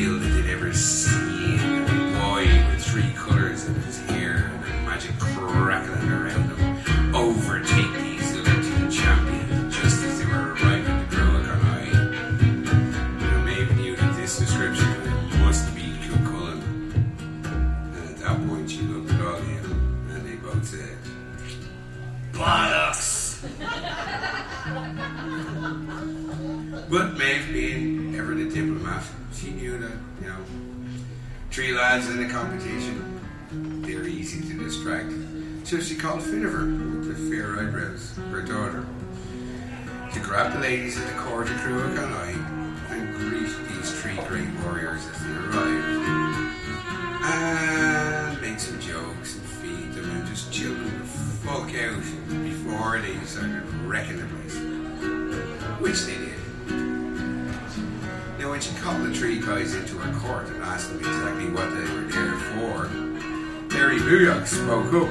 [26.93, 30.37] But Maeve, being ever the diplomat, she knew that, you know,
[31.49, 33.19] three lads in a competition,
[33.81, 35.11] they're easy to distract.
[35.63, 38.85] So she called Finiver, with the fair eyebrows, her daughter,
[40.13, 42.13] to grab the ladies at the court of Cruachan
[42.91, 46.53] and greet these three great warriors as they arrived.
[47.23, 52.03] And make some jokes and feed them and just chill them the fuck out
[52.43, 54.59] before they started wrecking the place.
[55.81, 56.22] Which they
[58.53, 61.91] when she called the three guys into her court and asked them exactly what they
[61.91, 62.87] were there for,
[63.73, 65.09] Mary Booyock spoke up,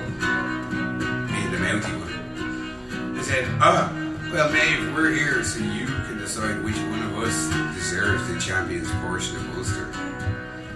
[1.26, 3.90] being the mouthy one, and said, Ah,
[4.32, 8.88] well, Maeve, we're here so you can decide which one of us deserves the champion's
[9.02, 9.90] portion of Ulster.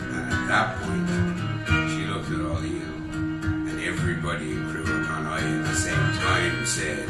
[0.01, 5.69] And at that point, she looked at all of you, and everybody in Cruachan at
[5.69, 7.09] the same time said,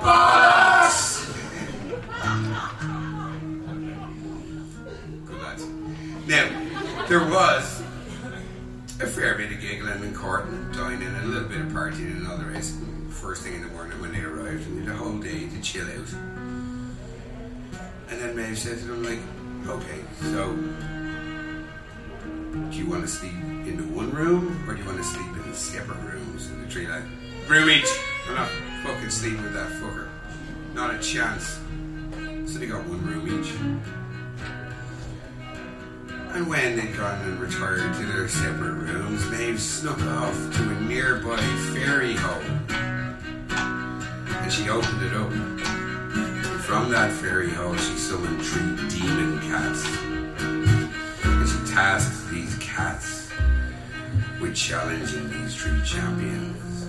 [0.00, 0.59] Bollocks!
[7.10, 7.82] There was
[9.00, 12.16] a fair bit of giggling and courting and dining and a little bit of partying
[12.16, 12.76] and all the rest.
[13.08, 16.08] First thing in the morning when they arrived, and a whole day to chill out.
[18.10, 19.18] And then Maeve said to them, like,
[19.66, 20.54] okay, so
[22.70, 25.26] do you want to sleep in the one room or do you want to sleep
[25.44, 26.46] in separate rooms?
[26.46, 27.02] And the three like,
[27.48, 27.90] room each.
[28.28, 28.48] We're not
[28.84, 30.08] fucking sleeping with that fucker.
[30.74, 31.58] Not a chance.
[32.46, 33.99] So they got one room each.
[36.32, 40.80] And when they'd gone and retired to their separate rooms, Maeve snuck off to a
[40.80, 41.36] nearby
[41.74, 42.40] fairy hole.
[43.50, 45.30] And she opened it up.
[45.30, 49.84] And from that fairy hole, she summoned three demon cats.
[51.24, 53.28] And she tasked these cats
[54.40, 56.86] with challenging these three champions.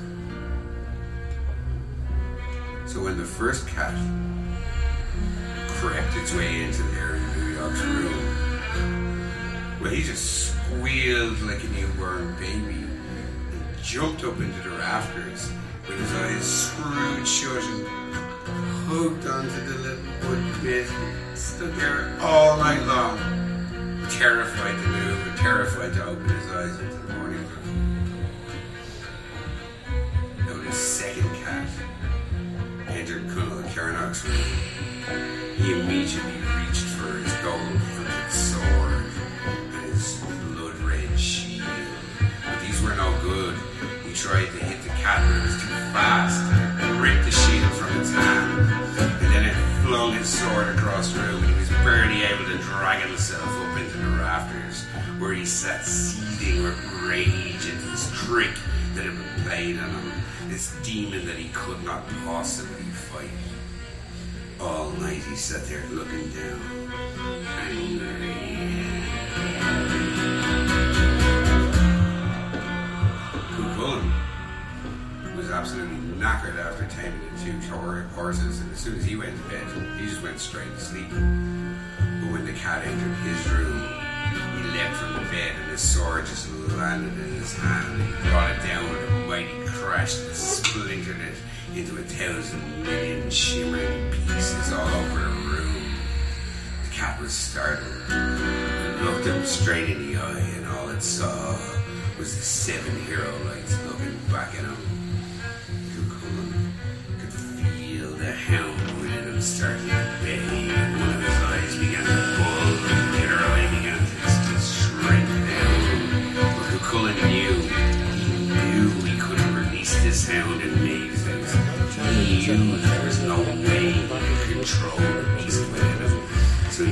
[2.86, 3.94] So when the first cat
[5.68, 8.41] crept its way into the Larry New York's room,
[9.82, 15.52] well, he just squealed like a newborn baby and jumped up into the rafters
[15.88, 17.88] with his eyes screwed shut and
[18.86, 20.88] hooked onto the little wood bed.
[21.36, 23.18] Stood there all night long,
[24.10, 27.48] terrified to move and terrified to open his eyes into the morning.
[30.38, 31.68] Now the second cat
[32.90, 35.56] entered Conall Cernach's room.
[35.58, 37.91] He immediately reached for his gold
[44.32, 46.40] Tried to hit the cat, but it was too fast
[46.80, 48.62] and ripped the shield from its hand.
[49.20, 52.58] And then it flung his sword across the room, and he was barely able to
[52.60, 54.86] drag himself up into the rafters,
[55.20, 58.56] where he sat seething with rage at this trick
[58.96, 60.14] that had been played on him,
[60.48, 63.36] this demon that he could not possibly fight.
[64.62, 66.62] All night he sat there looking down,
[67.68, 68.22] angry.
[75.62, 79.44] Absolutely knackered after taming the two hor- horses, and as soon as he went to
[79.44, 79.64] bed,
[80.00, 81.08] he just went straight to sleep.
[81.12, 83.80] But when the cat entered his room,
[84.58, 88.30] he leapt from the bed, and his sword just landed in his hand, and he
[88.32, 94.12] brought it down with a mighty crash that splintered it into a thousand million shimmering
[94.14, 95.94] pieces all over the room.
[96.86, 101.56] The cat was startled and looked him straight in the eye, and all it saw
[102.18, 105.01] was the seven hero lights looking back at him.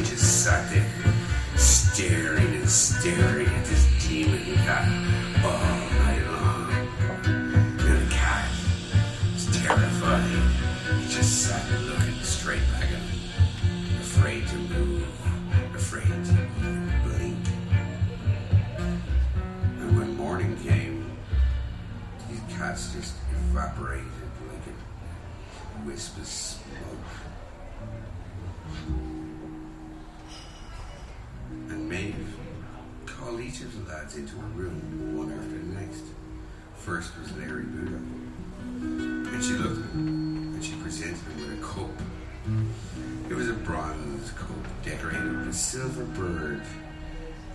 [0.10, 0.86] Just sat and
[1.58, 2.50] staring
[12.50, 14.02] straight back at.
[14.02, 15.08] Afraid to move,
[15.76, 16.34] afraid to
[17.04, 17.38] blink.
[19.80, 21.16] And when morning came,
[22.28, 24.08] these cats just evaporated
[24.48, 26.66] like a wisp of smoke.
[31.70, 32.36] And Maeve
[33.06, 36.02] called each of the lads into a room, one after the next.
[36.78, 38.02] First was Larry Buddha.
[39.36, 42.09] And she looked at him and she presented him with a cup
[44.00, 44.50] Bronze cup
[44.84, 46.62] decorated with a silver bird.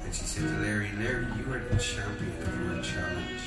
[0.05, 3.41] And she said to Larry, Larry, you are the champion of your challenge.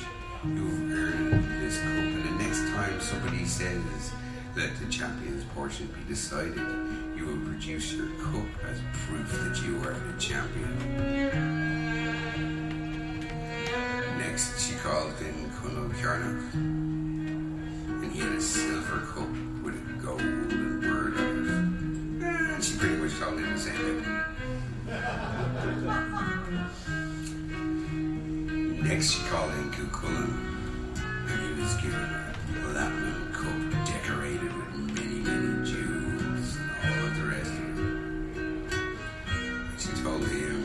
[0.44, 4.12] You've earned this cup, and the next time somebody says,
[4.56, 6.56] let the champion's portion be decided,
[7.16, 10.78] you will produce your cup as proof that you are the champion.
[14.18, 19.28] Next, she called in Conall Cernach, and he had a silver cup
[19.62, 20.67] with a it.
[22.58, 24.18] And she pretty much told him the same thing.
[28.82, 30.34] Next, she called in Cuchulainn,
[31.30, 37.14] and he was given a platinum cup decorated with many, many jewels and all of
[37.14, 37.86] the rest of it.
[39.70, 40.58] And she told him,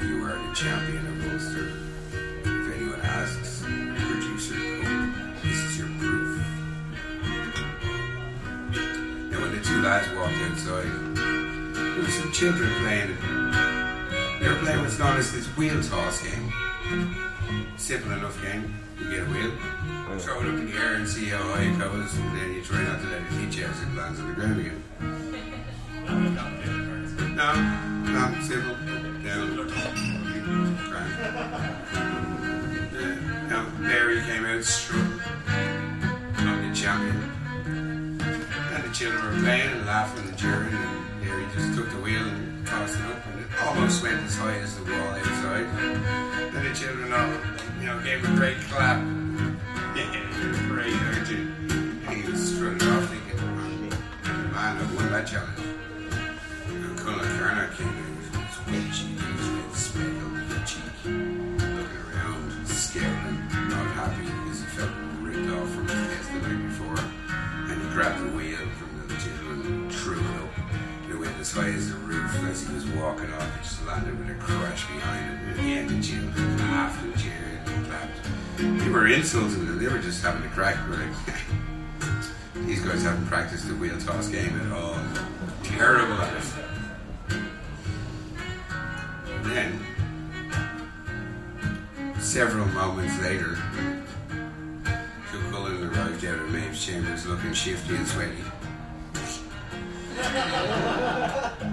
[0.00, 1.68] You are the champion of Ulster.
[2.40, 5.12] If anyone asks, produce your cup.
[5.42, 6.40] This is your proof.
[8.72, 11.03] And when the two lads walked some
[12.34, 13.16] children playing.
[14.40, 16.52] They were playing what's known as this wheel toss game.
[17.76, 18.74] Simple enough game.
[18.98, 19.52] You get a wheel,
[20.18, 22.62] throw it up in the air and see how high it goes, and then you
[22.62, 24.82] try not to let it hit you as it lands on the ground again.
[27.34, 27.52] No,
[28.04, 28.76] no, simple.
[29.24, 29.56] Down.
[30.88, 31.10] Grand.
[32.92, 33.48] Yeah.
[33.48, 35.20] Now, Larry came out strong.
[36.36, 37.16] I'm the champion.
[38.20, 42.22] And the children were playing and laughing and cheering, and Larry just took the wheel
[42.22, 45.66] and tossed it up, and it almost went as high as the wall outside.
[46.54, 47.32] And the children all,
[47.80, 49.23] you know, gave a great clap.
[79.04, 79.78] Were insulting them.
[79.78, 80.78] They were just having a crack.
[80.88, 81.10] Like,
[82.66, 84.98] these guys haven't practiced the wheel toss game at all.
[85.62, 86.44] Terrible at it.
[89.28, 89.78] And then,
[92.18, 93.58] several moments later,
[95.30, 98.42] Cuchulainn arrived out of Maeve's chambers looking shifty and sweaty.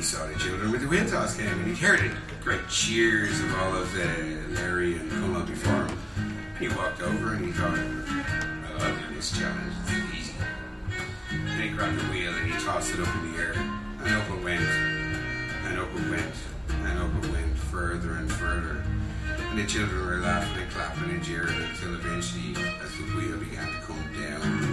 [0.00, 2.10] He saw the children with the wheel toss game, and he heard it.
[2.42, 4.08] Great cheers of all of the
[4.54, 5.98] Larry and Cullen before him.
[6.16, 7.78] And He walked over and he thought,
[8.80, 9.74] I'll do this challenge.
[9.84, 10.32] It's easy.
[11.30, 13.52] And he grabbed the wheel and he tossed it up in the air.
[13.52, 14.62] And up it went.
[14.62, 16.34] And up it went.
[16.70, 18.82] And up it went further and further.
[19.50, 23.66] And the children were laughing and clapping and jeering until eventually, as the wheel began
[23.66, 24.69] to come down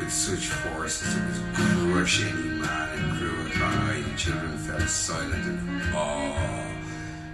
[0.00, 4.80] with such force as it was crush any man and of Conway, the children fell
[4.80, 6.66] silent and awe,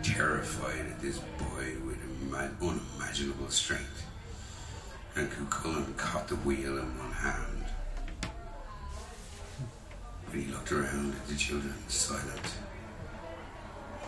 [0.03, 1.97] terrified at this boy with
[2.61, 4.05] unimaginable strength.
[5.15, 7.65] And Cuchulainn caught the wheel in one hand.
[10.33, 12.47] He looked around at the children, silent,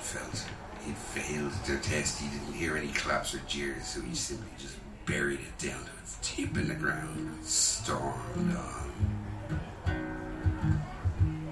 [0.00, 0.44] felt
[0.84, 2.20] he'd failed their test.
[2.20, 4.76] He didn't hear any claps or jeers, so he simply just
[5.09, 8.92] buried it down to its tip in the ground stormed on.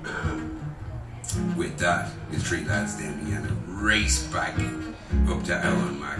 [1.56, 4.54] With that, the three lads then began to race back
[5.28, 6.18] up to Owen Mac.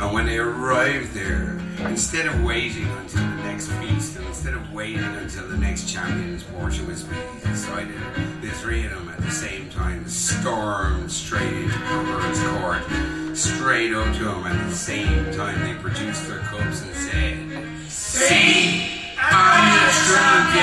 [0.00, 4.72] And when they arrived there, instead of waiting until the next feast and instead of
[4.72, 7.94] waiting until the next champion's portion was being decided,
[8.42, 12.82] the three of them at the same time stormed straight into Cumberland's court,
[13.36, 17.36] straight up to him at the same time they produced their cups and said,
[17.88, 19.92] See, I'm the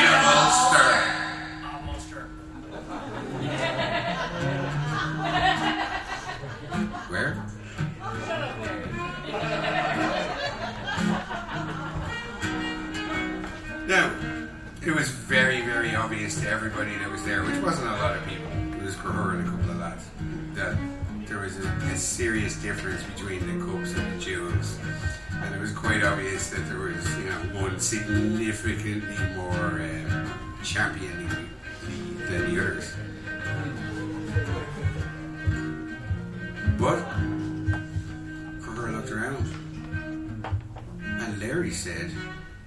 [0.10, 1.14] of Ulster.
[7.10, 7.46] Where?
[13.88, 14.12] Now,
[14.82, 17.83] it was very, very obvious to everybody that was there, which wasn't
[22.04, 24.78] serious difference between the cups and the jewels.
[25.32, 31.50] And it was quite obvious that there was, you know, one significantly more um, championing
[32.28, 32.94] than the others.
[36.78, 37.00] But
[38.62, 40.44] Cahur looked around.
[41.00, 42.12] And Larry said,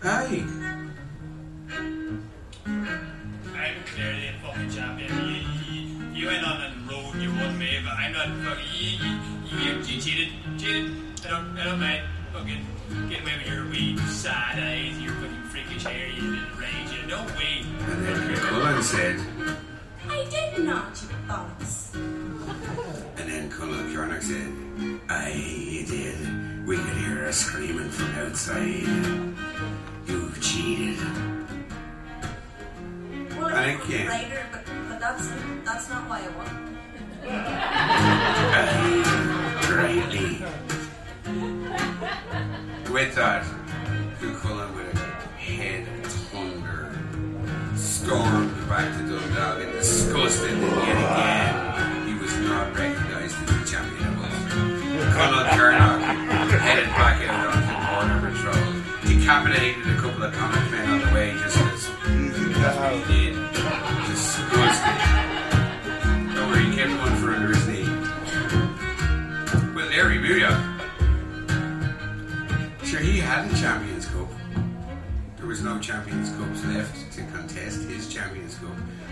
[0.03, 0.45] Aye,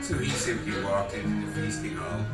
[0.05, 2.27] So he simply walked into the feasting hall,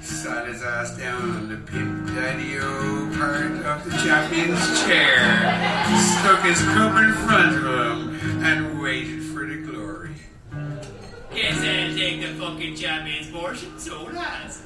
[0.00, 5.18] sat his ass down on the pimp daddy o part of the champion's chair,
[5.98, 10.14] stuck his cup in front of him, and waited for the glory.
[11.34, 14.62] Guess I'll take the fucking champion's portion, so lads.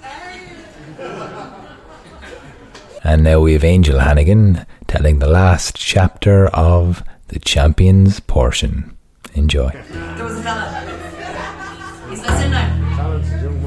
[3.02, 8.94] And now we have Angel Hannigan telling the last chapter of the Champions portion.
[9.32, 9.70] Enjoy.
[9.70, 10.90] There was a fella.
[12.10, 13.18] He's listening now.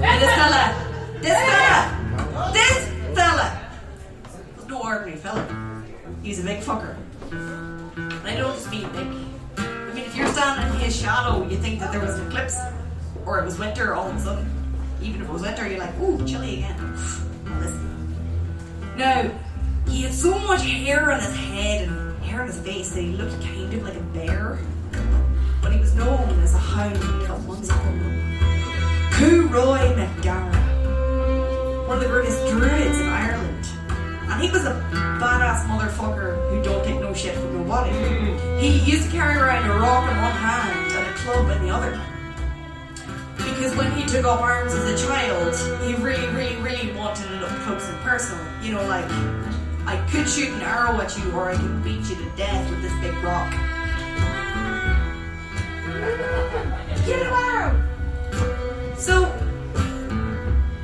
[0.02, 0.76] This fella.
[1.22, 2.52] This fella.
[2.52, 3.70] This fella.
[4.68, 5.48] No ordinary fella.
[6.22, 6.98] He's a big fucker.
[7.32, 9.08] And I don't just mean big.
[9.58, 12.58] I mean, if you're standing in his shadow, you think that there was an eclipse,
[13.26, 14.46] or it was winter all of a sudden.
[15.02, 16.98] Even if it was winter, you're like, ooh, chilly again.
[18.98, 19.32] Now,
[19.88, 23.14] he had so much hair on his head and hair on his face that he
[23.14, 24.60] looked kind of like a bear.
[25.64, 27.74] But he was known as a hound of Munster.
[29.14, 31.88] Coo Roy McDara.
[31.88, 33.66] One of the greatest druids in Ireland.
[34.30, 34.74] And he was a
[35.22, 37.92] badass motherfucker who don't take no shit from nobody.
[38.60, 41.74] He used to carry around a rock in one hand and a club in the
[41.74, 42.00] other.
[43.38, 47.44] Because when he took up arms as a child, he really, really, really wanted it
[47.44, 48.44] up close and personal.
[48.62, 49.10] You know, like,
[49.86, 52.82] I could shoot an arrow at you or I could beat you to death with
[52.82, 53.54] this big rock.
[57.06, 57.78] Get an arrow!
[58.98, 59.26] So,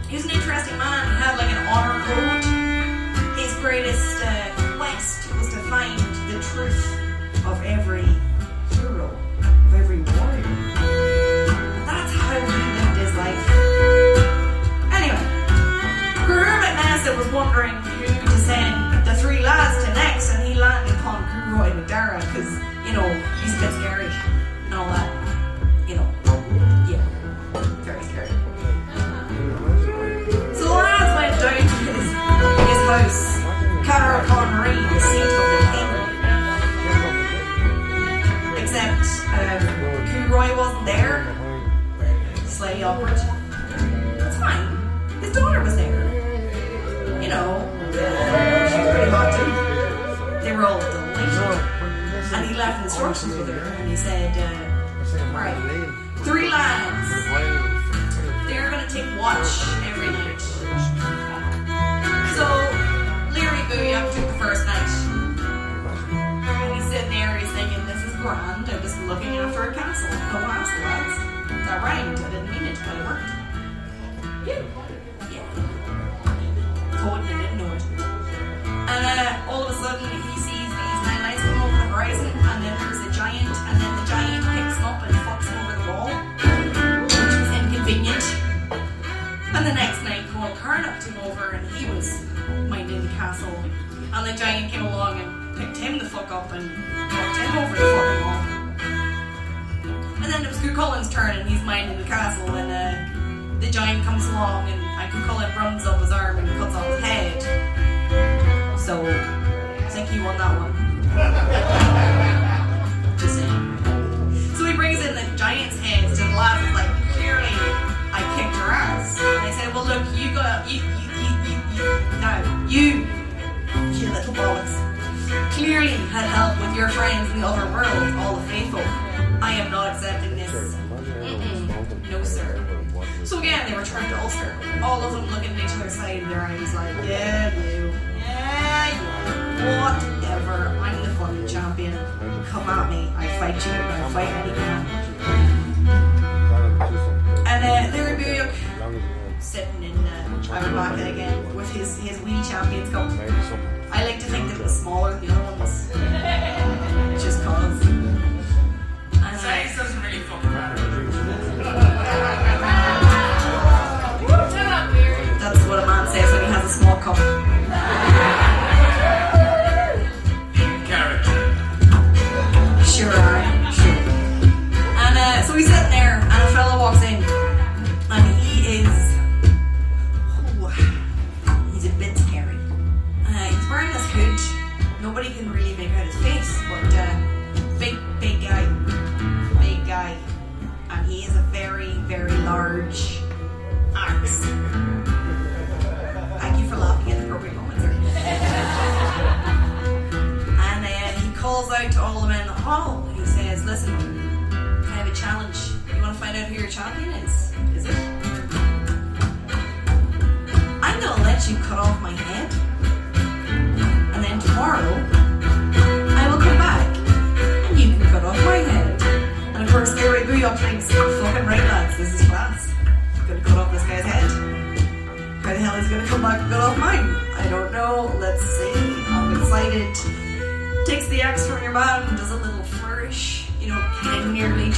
[0.07, 1.07] he was an interesting man.
[1.07, 3.39] He had like an honor code.
[3.39, 5.97] His greatest uh, quest was to find
[6.29, 6.77] the truth
[7.47, 8.05] of every
[8.77, 10.45] hero, of every warrior.
[11.89, 13.49] That's how he lived his life.
[14.93, 15.25] Anyway,
[16.27, 20.93] Guru McNassa was wondering who to send the three lads to next, and he landed
[20.99, 22.51] upon Guru Madara because,
[22.85, 23.09] you know,
[23.41, 24.28] he's a bit scary
[24.79, 25.11] all that.
[25.89, 26.07] You know,
[26.87, 27.03] yeah,
[27.83, 28.31] very scary.
[30.55, 32.09] So the lads went down to his,
[32.69, 33.21] his house,
[33.85, 35.91] Cara Connery, the seat of the king.
[38.63, 39.03] Except,
[39.35, 41.17] um, Roy wasn't there.
[42.45, 43.11] Slightly awkward.
[43.11, 44.65] It's fine.
[45.21, 46.07] His daughter was there.
[47.21, 47.47] You know,
[47.91, 49.51] she was pretty hot too.
[50.45, 51.07] They were all delighted.
[52.31, 54.68] And he left instructions with her, and he said, uh,
[56.25, 57.48] Three lads.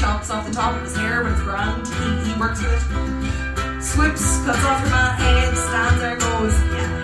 [0.01, 1.87] chops off the top of his hair with his grind.
[1.87, 3.83] He, he works with it.
[3.83, 7.00] Swoops, cuts off her head, stands there, goes, yeah.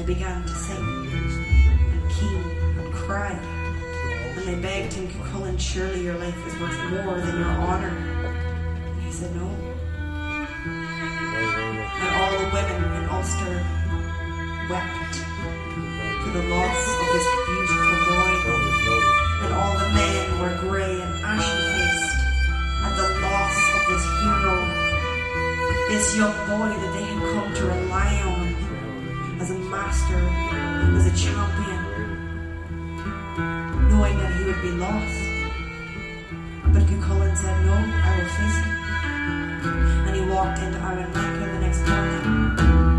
[0.00, 2.44] And they began to sing and keen
[2.78, 3.32] and cry.
[4.36, 7.88] And they begged him, Cuchulainn, surely your life is worth more than your honor.
[7.88, 9.48] And he said no.
[12.00, 13.66] And all the women in Ulster
[14.70, 15.14] wept
[16.22, 18.32] for the loss of this beautiful boy.
[19.42, 22.20] And all the men were grey and ashen faced
[22.84, 24.56] at the loss of this hero,
[25.88, 28.49] this young boy that they had come to rely on
[29.80, 30.20] master,
[30.96, 31.80] as a champion,
[33.88, 35.20] knowing that he would be lost.
[36.72, 38.70] But Cuchulainn said, No, I will face him.
[40.06, 42.89] And he walked into Emain Macha the next morning.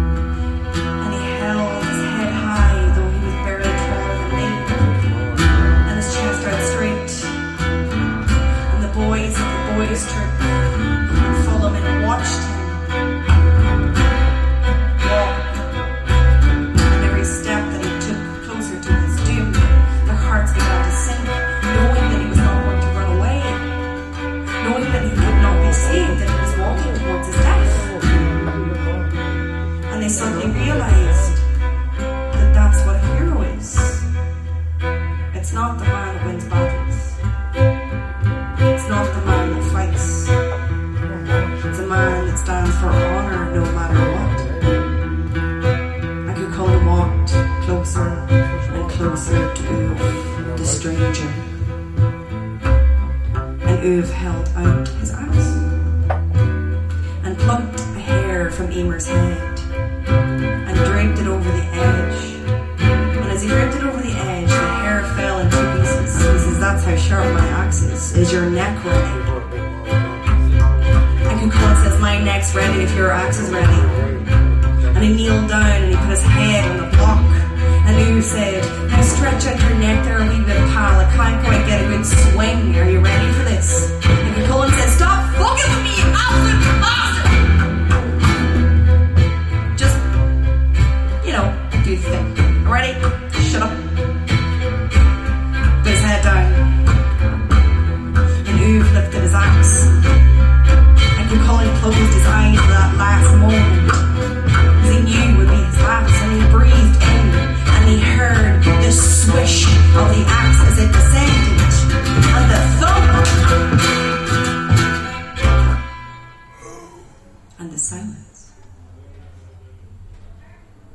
[117.81, 118.51] Silence.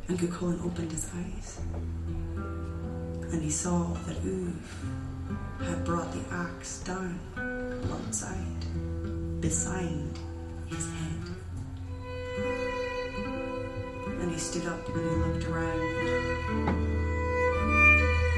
[0.09, 1.61] And Cuchulainn opened his eyes,
[3.33, 4.55] and he saw that Uv
[5.59, 7.19] had brought the axe down
[7.85, 10.19] alongside, beside
[10.69, 11.23] his head.
[14.21, 15.81] And he stood up and he looked around.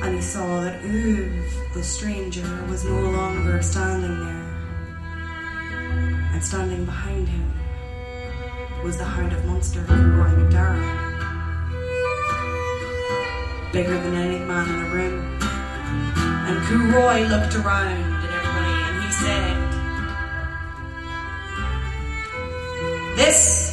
[0.04, 4.44] And he saw that Uv, the stranger, was no longer standing there.
[6.32, 7.57] And standing behind him
[8.82, 10.82] was the Hound of Munster, Roí mac Dáire.
[13.72, 15.38] Bigger than any man in the room.
[16.46, 19.56] And Roy looked around at everybody and he said,
[23.16, 23.68] This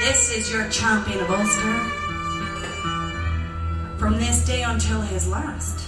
[0.00, 1.74] this is your champion of Ulster.
[3.98, 5.86] From this day until his last,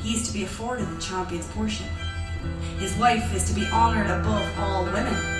[0.00, 1.86] he is to be afforded the champion's portion.
[2.78, 5.39] His wife is to be honoured above all women,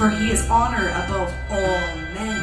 [0.00, 1.80] for he is honor above all
[2.16, 2.40] men.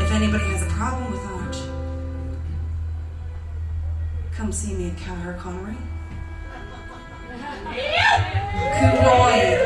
[0.00, 1.56] If anybody has a problem with that,
[4.34, 5.76] come see me at Caherconree.
[9.06, 9.61] Roí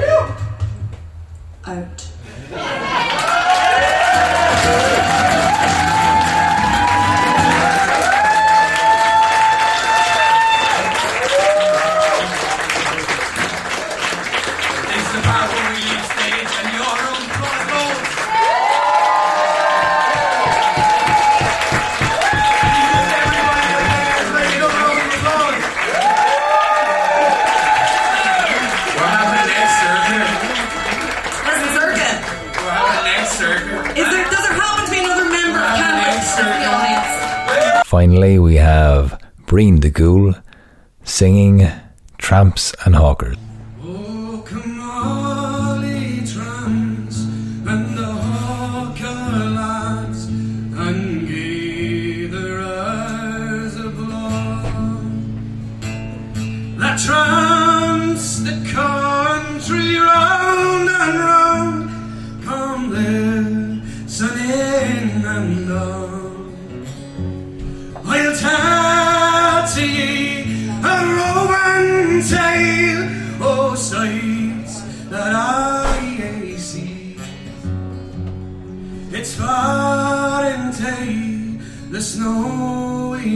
[39.97, 40.35] Ghoul
[41.05, 41.67] singing
[42.19, 43.39] Tramps and Hawkers.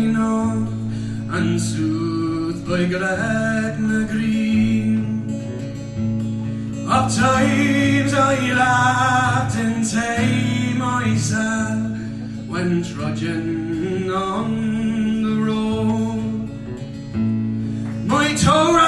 [0.01, 0.69] Snowy north,
[1.33, 5.31] and soothed by Gretna green.
[6.89, 11.99] Of times I laughed and tay myself
[12.49, 16.49] when trudging on the road.
[18.07, 18.80] My toe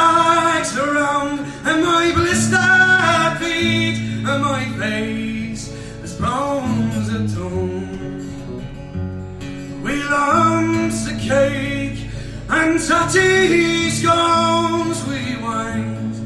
[12.72, 16.20] and tatty scones we wines,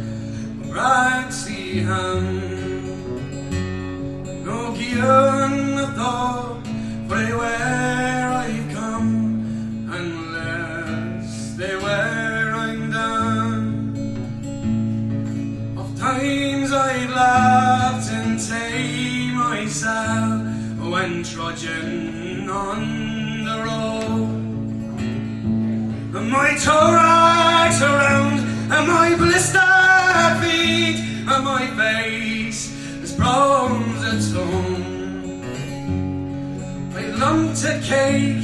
[0.71, 2.25] braxy ham.
[4.45, 6.65] No gian a thought
[7.09, 9.11] for where I've come
[9.91, 13.67] unless they where I'm done.
[15.77, 20.43] Of times I've laughed and tay myself
[20.93, 22.06] when trudging
[26.27, 28.41] And my toe rags around
[28.73, 30.99] and my blistered feet
[31.31, 35.45] and my face as brown as a stone.
[36.97, 38.43] I lumped to cake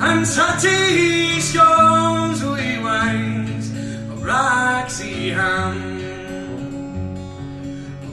[0.00, 3.68] and tatty scones we wines
[4.10, 5.76] of braxy ham.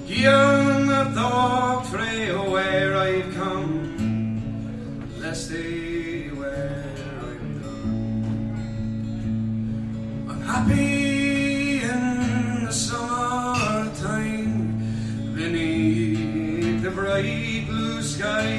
[0.06, 5.95] Young a thought frae where I've come, lest they
[10.56, 14.56] happy in the summertime
[15.36, 18.56] beneath the bright blue sky.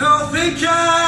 [0.00, 1.03] No thinking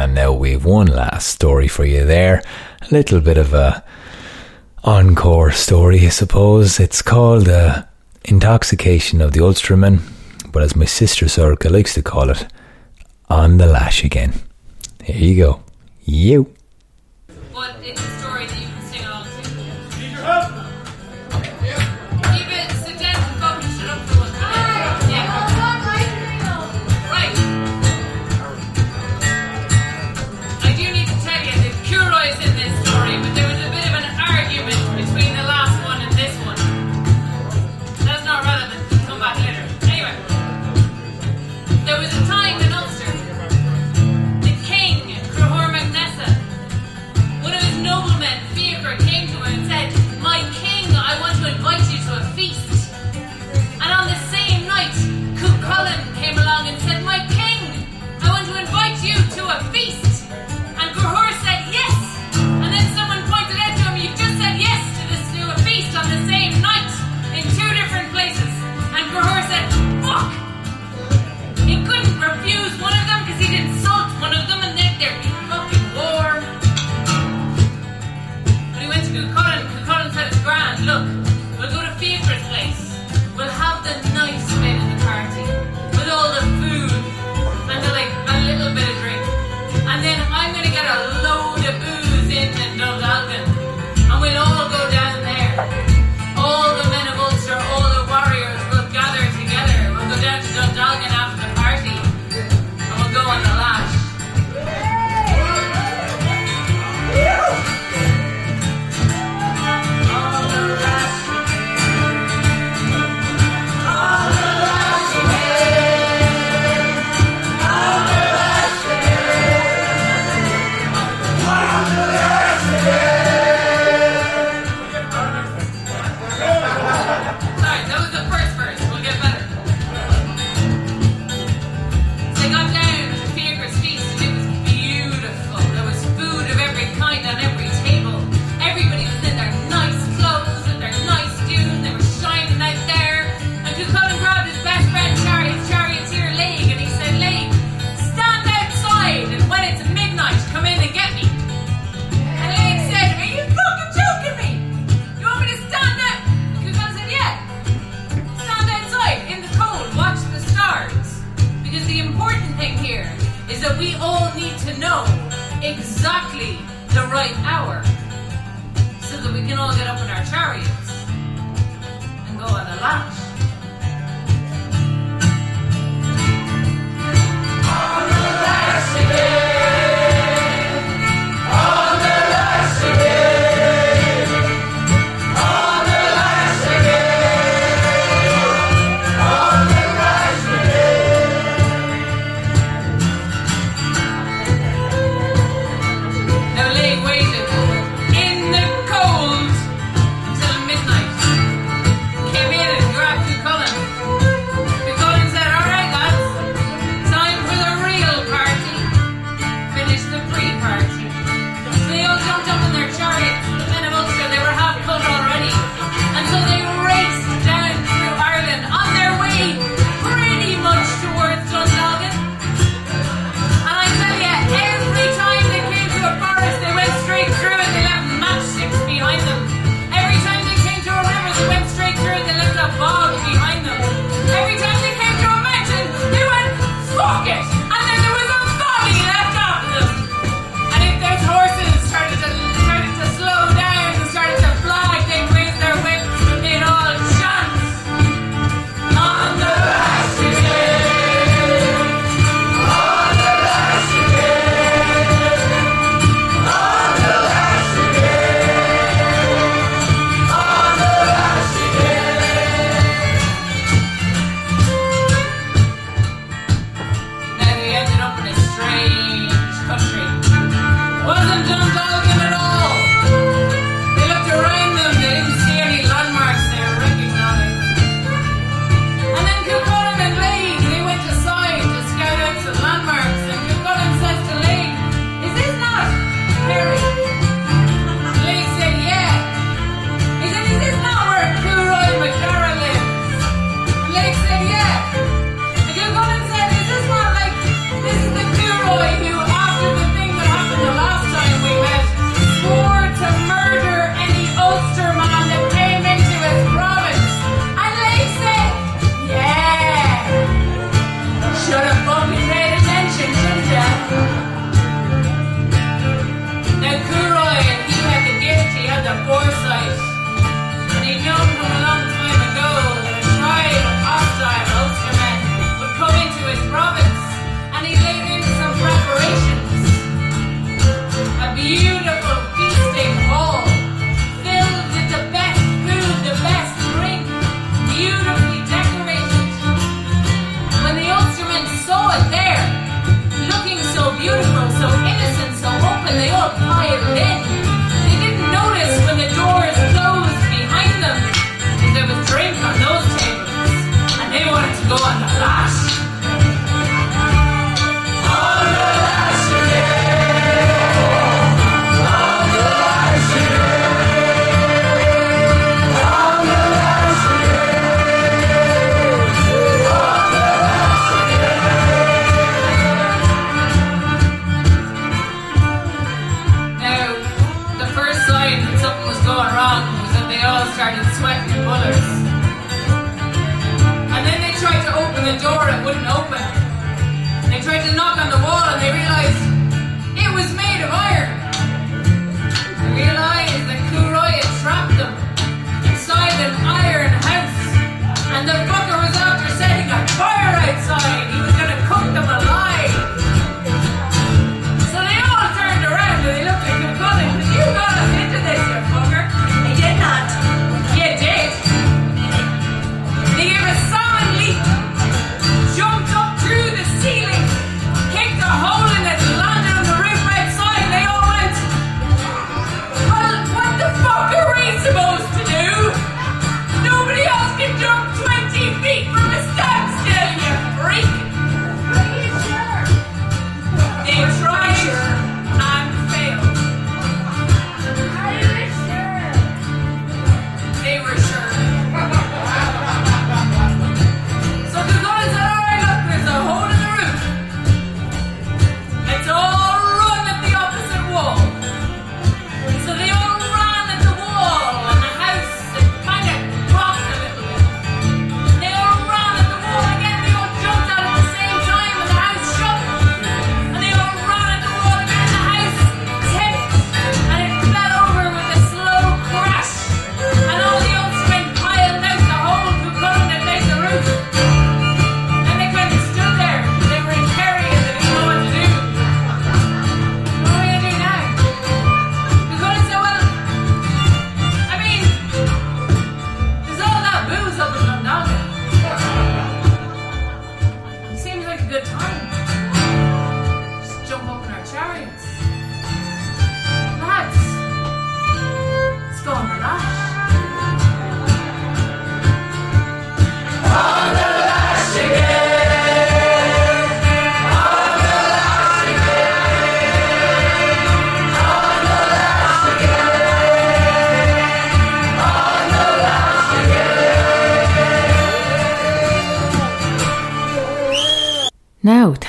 [0.00, 2.42] And now we've one last story for you there.
[2.80, 3.84] A little bit of a
[4.82, 6.80] encore story, I suppose.
[6.80, 7.82] It's called uh,
[8.24, 10.00] Intoxication of the Ulsterman,
[10.52, 12.46] but as my sister Sorka likes to call it,
[13.28, 14.32] On the Lash Again.
[15.04, 15.62] Here you go.
[16.04, 16.54] You.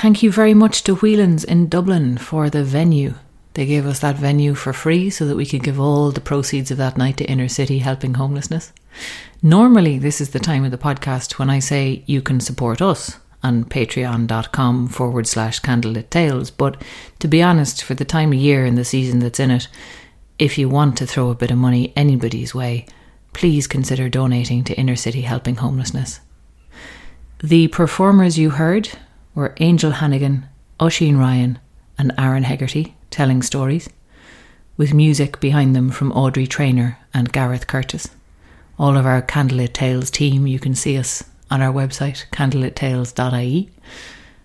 [0.02, 3.14] Thank you very much to Whelan's in Dublin for the venue.
[3.54, 6.72] They gave us that venue for free so that we could give all the proceeds
[6.72, 8.72] of that night to Inner City helping homelessness.
[9.44, 13.20] Normally, this is the time of the podcast when I say you can support us
[13.44, 16.50] on patreon.com forward slash candlelit tales.
[16.50, 16.82] But
[17.20, 19.68] to be honest, for the time of year and the season that's in it,
[20.36, 22.86] if you want to throw a bit of money anybody's way,
[23.34, 26.18] please consider donating to Inner City Helping Homelessness.
[27.40, 28.88] The performers you heard
[29.34, 30.46] were Angel Hannigan,
[30.80, 31.58] Oisin Ryan,
[31.98, 33.88] and Aaron Hegarty telling stories,
[34.76, 38.08] with music behind them from Audrey Trainer and Gareth Curtis.
[38.78, 43.70] All of our Candlelit Tales team, you can see us on our website, candlelittales.ie.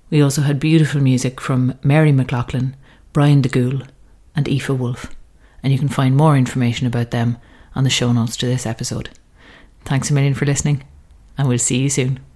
[0.10, 2.76] We also had beautiful music from Mary McLaughlin,
[3.14, 3.88] Brian DeGoul,
[4.36, 5.16] and Aoife Wolf,
[5.64, 7.38] and you can find more information about them
[7.76, 9.10] on the show notes to this episode.
[9.86, 10.84] Thanks a million for listening,
[11.38, 12.27] and we'll see you soon.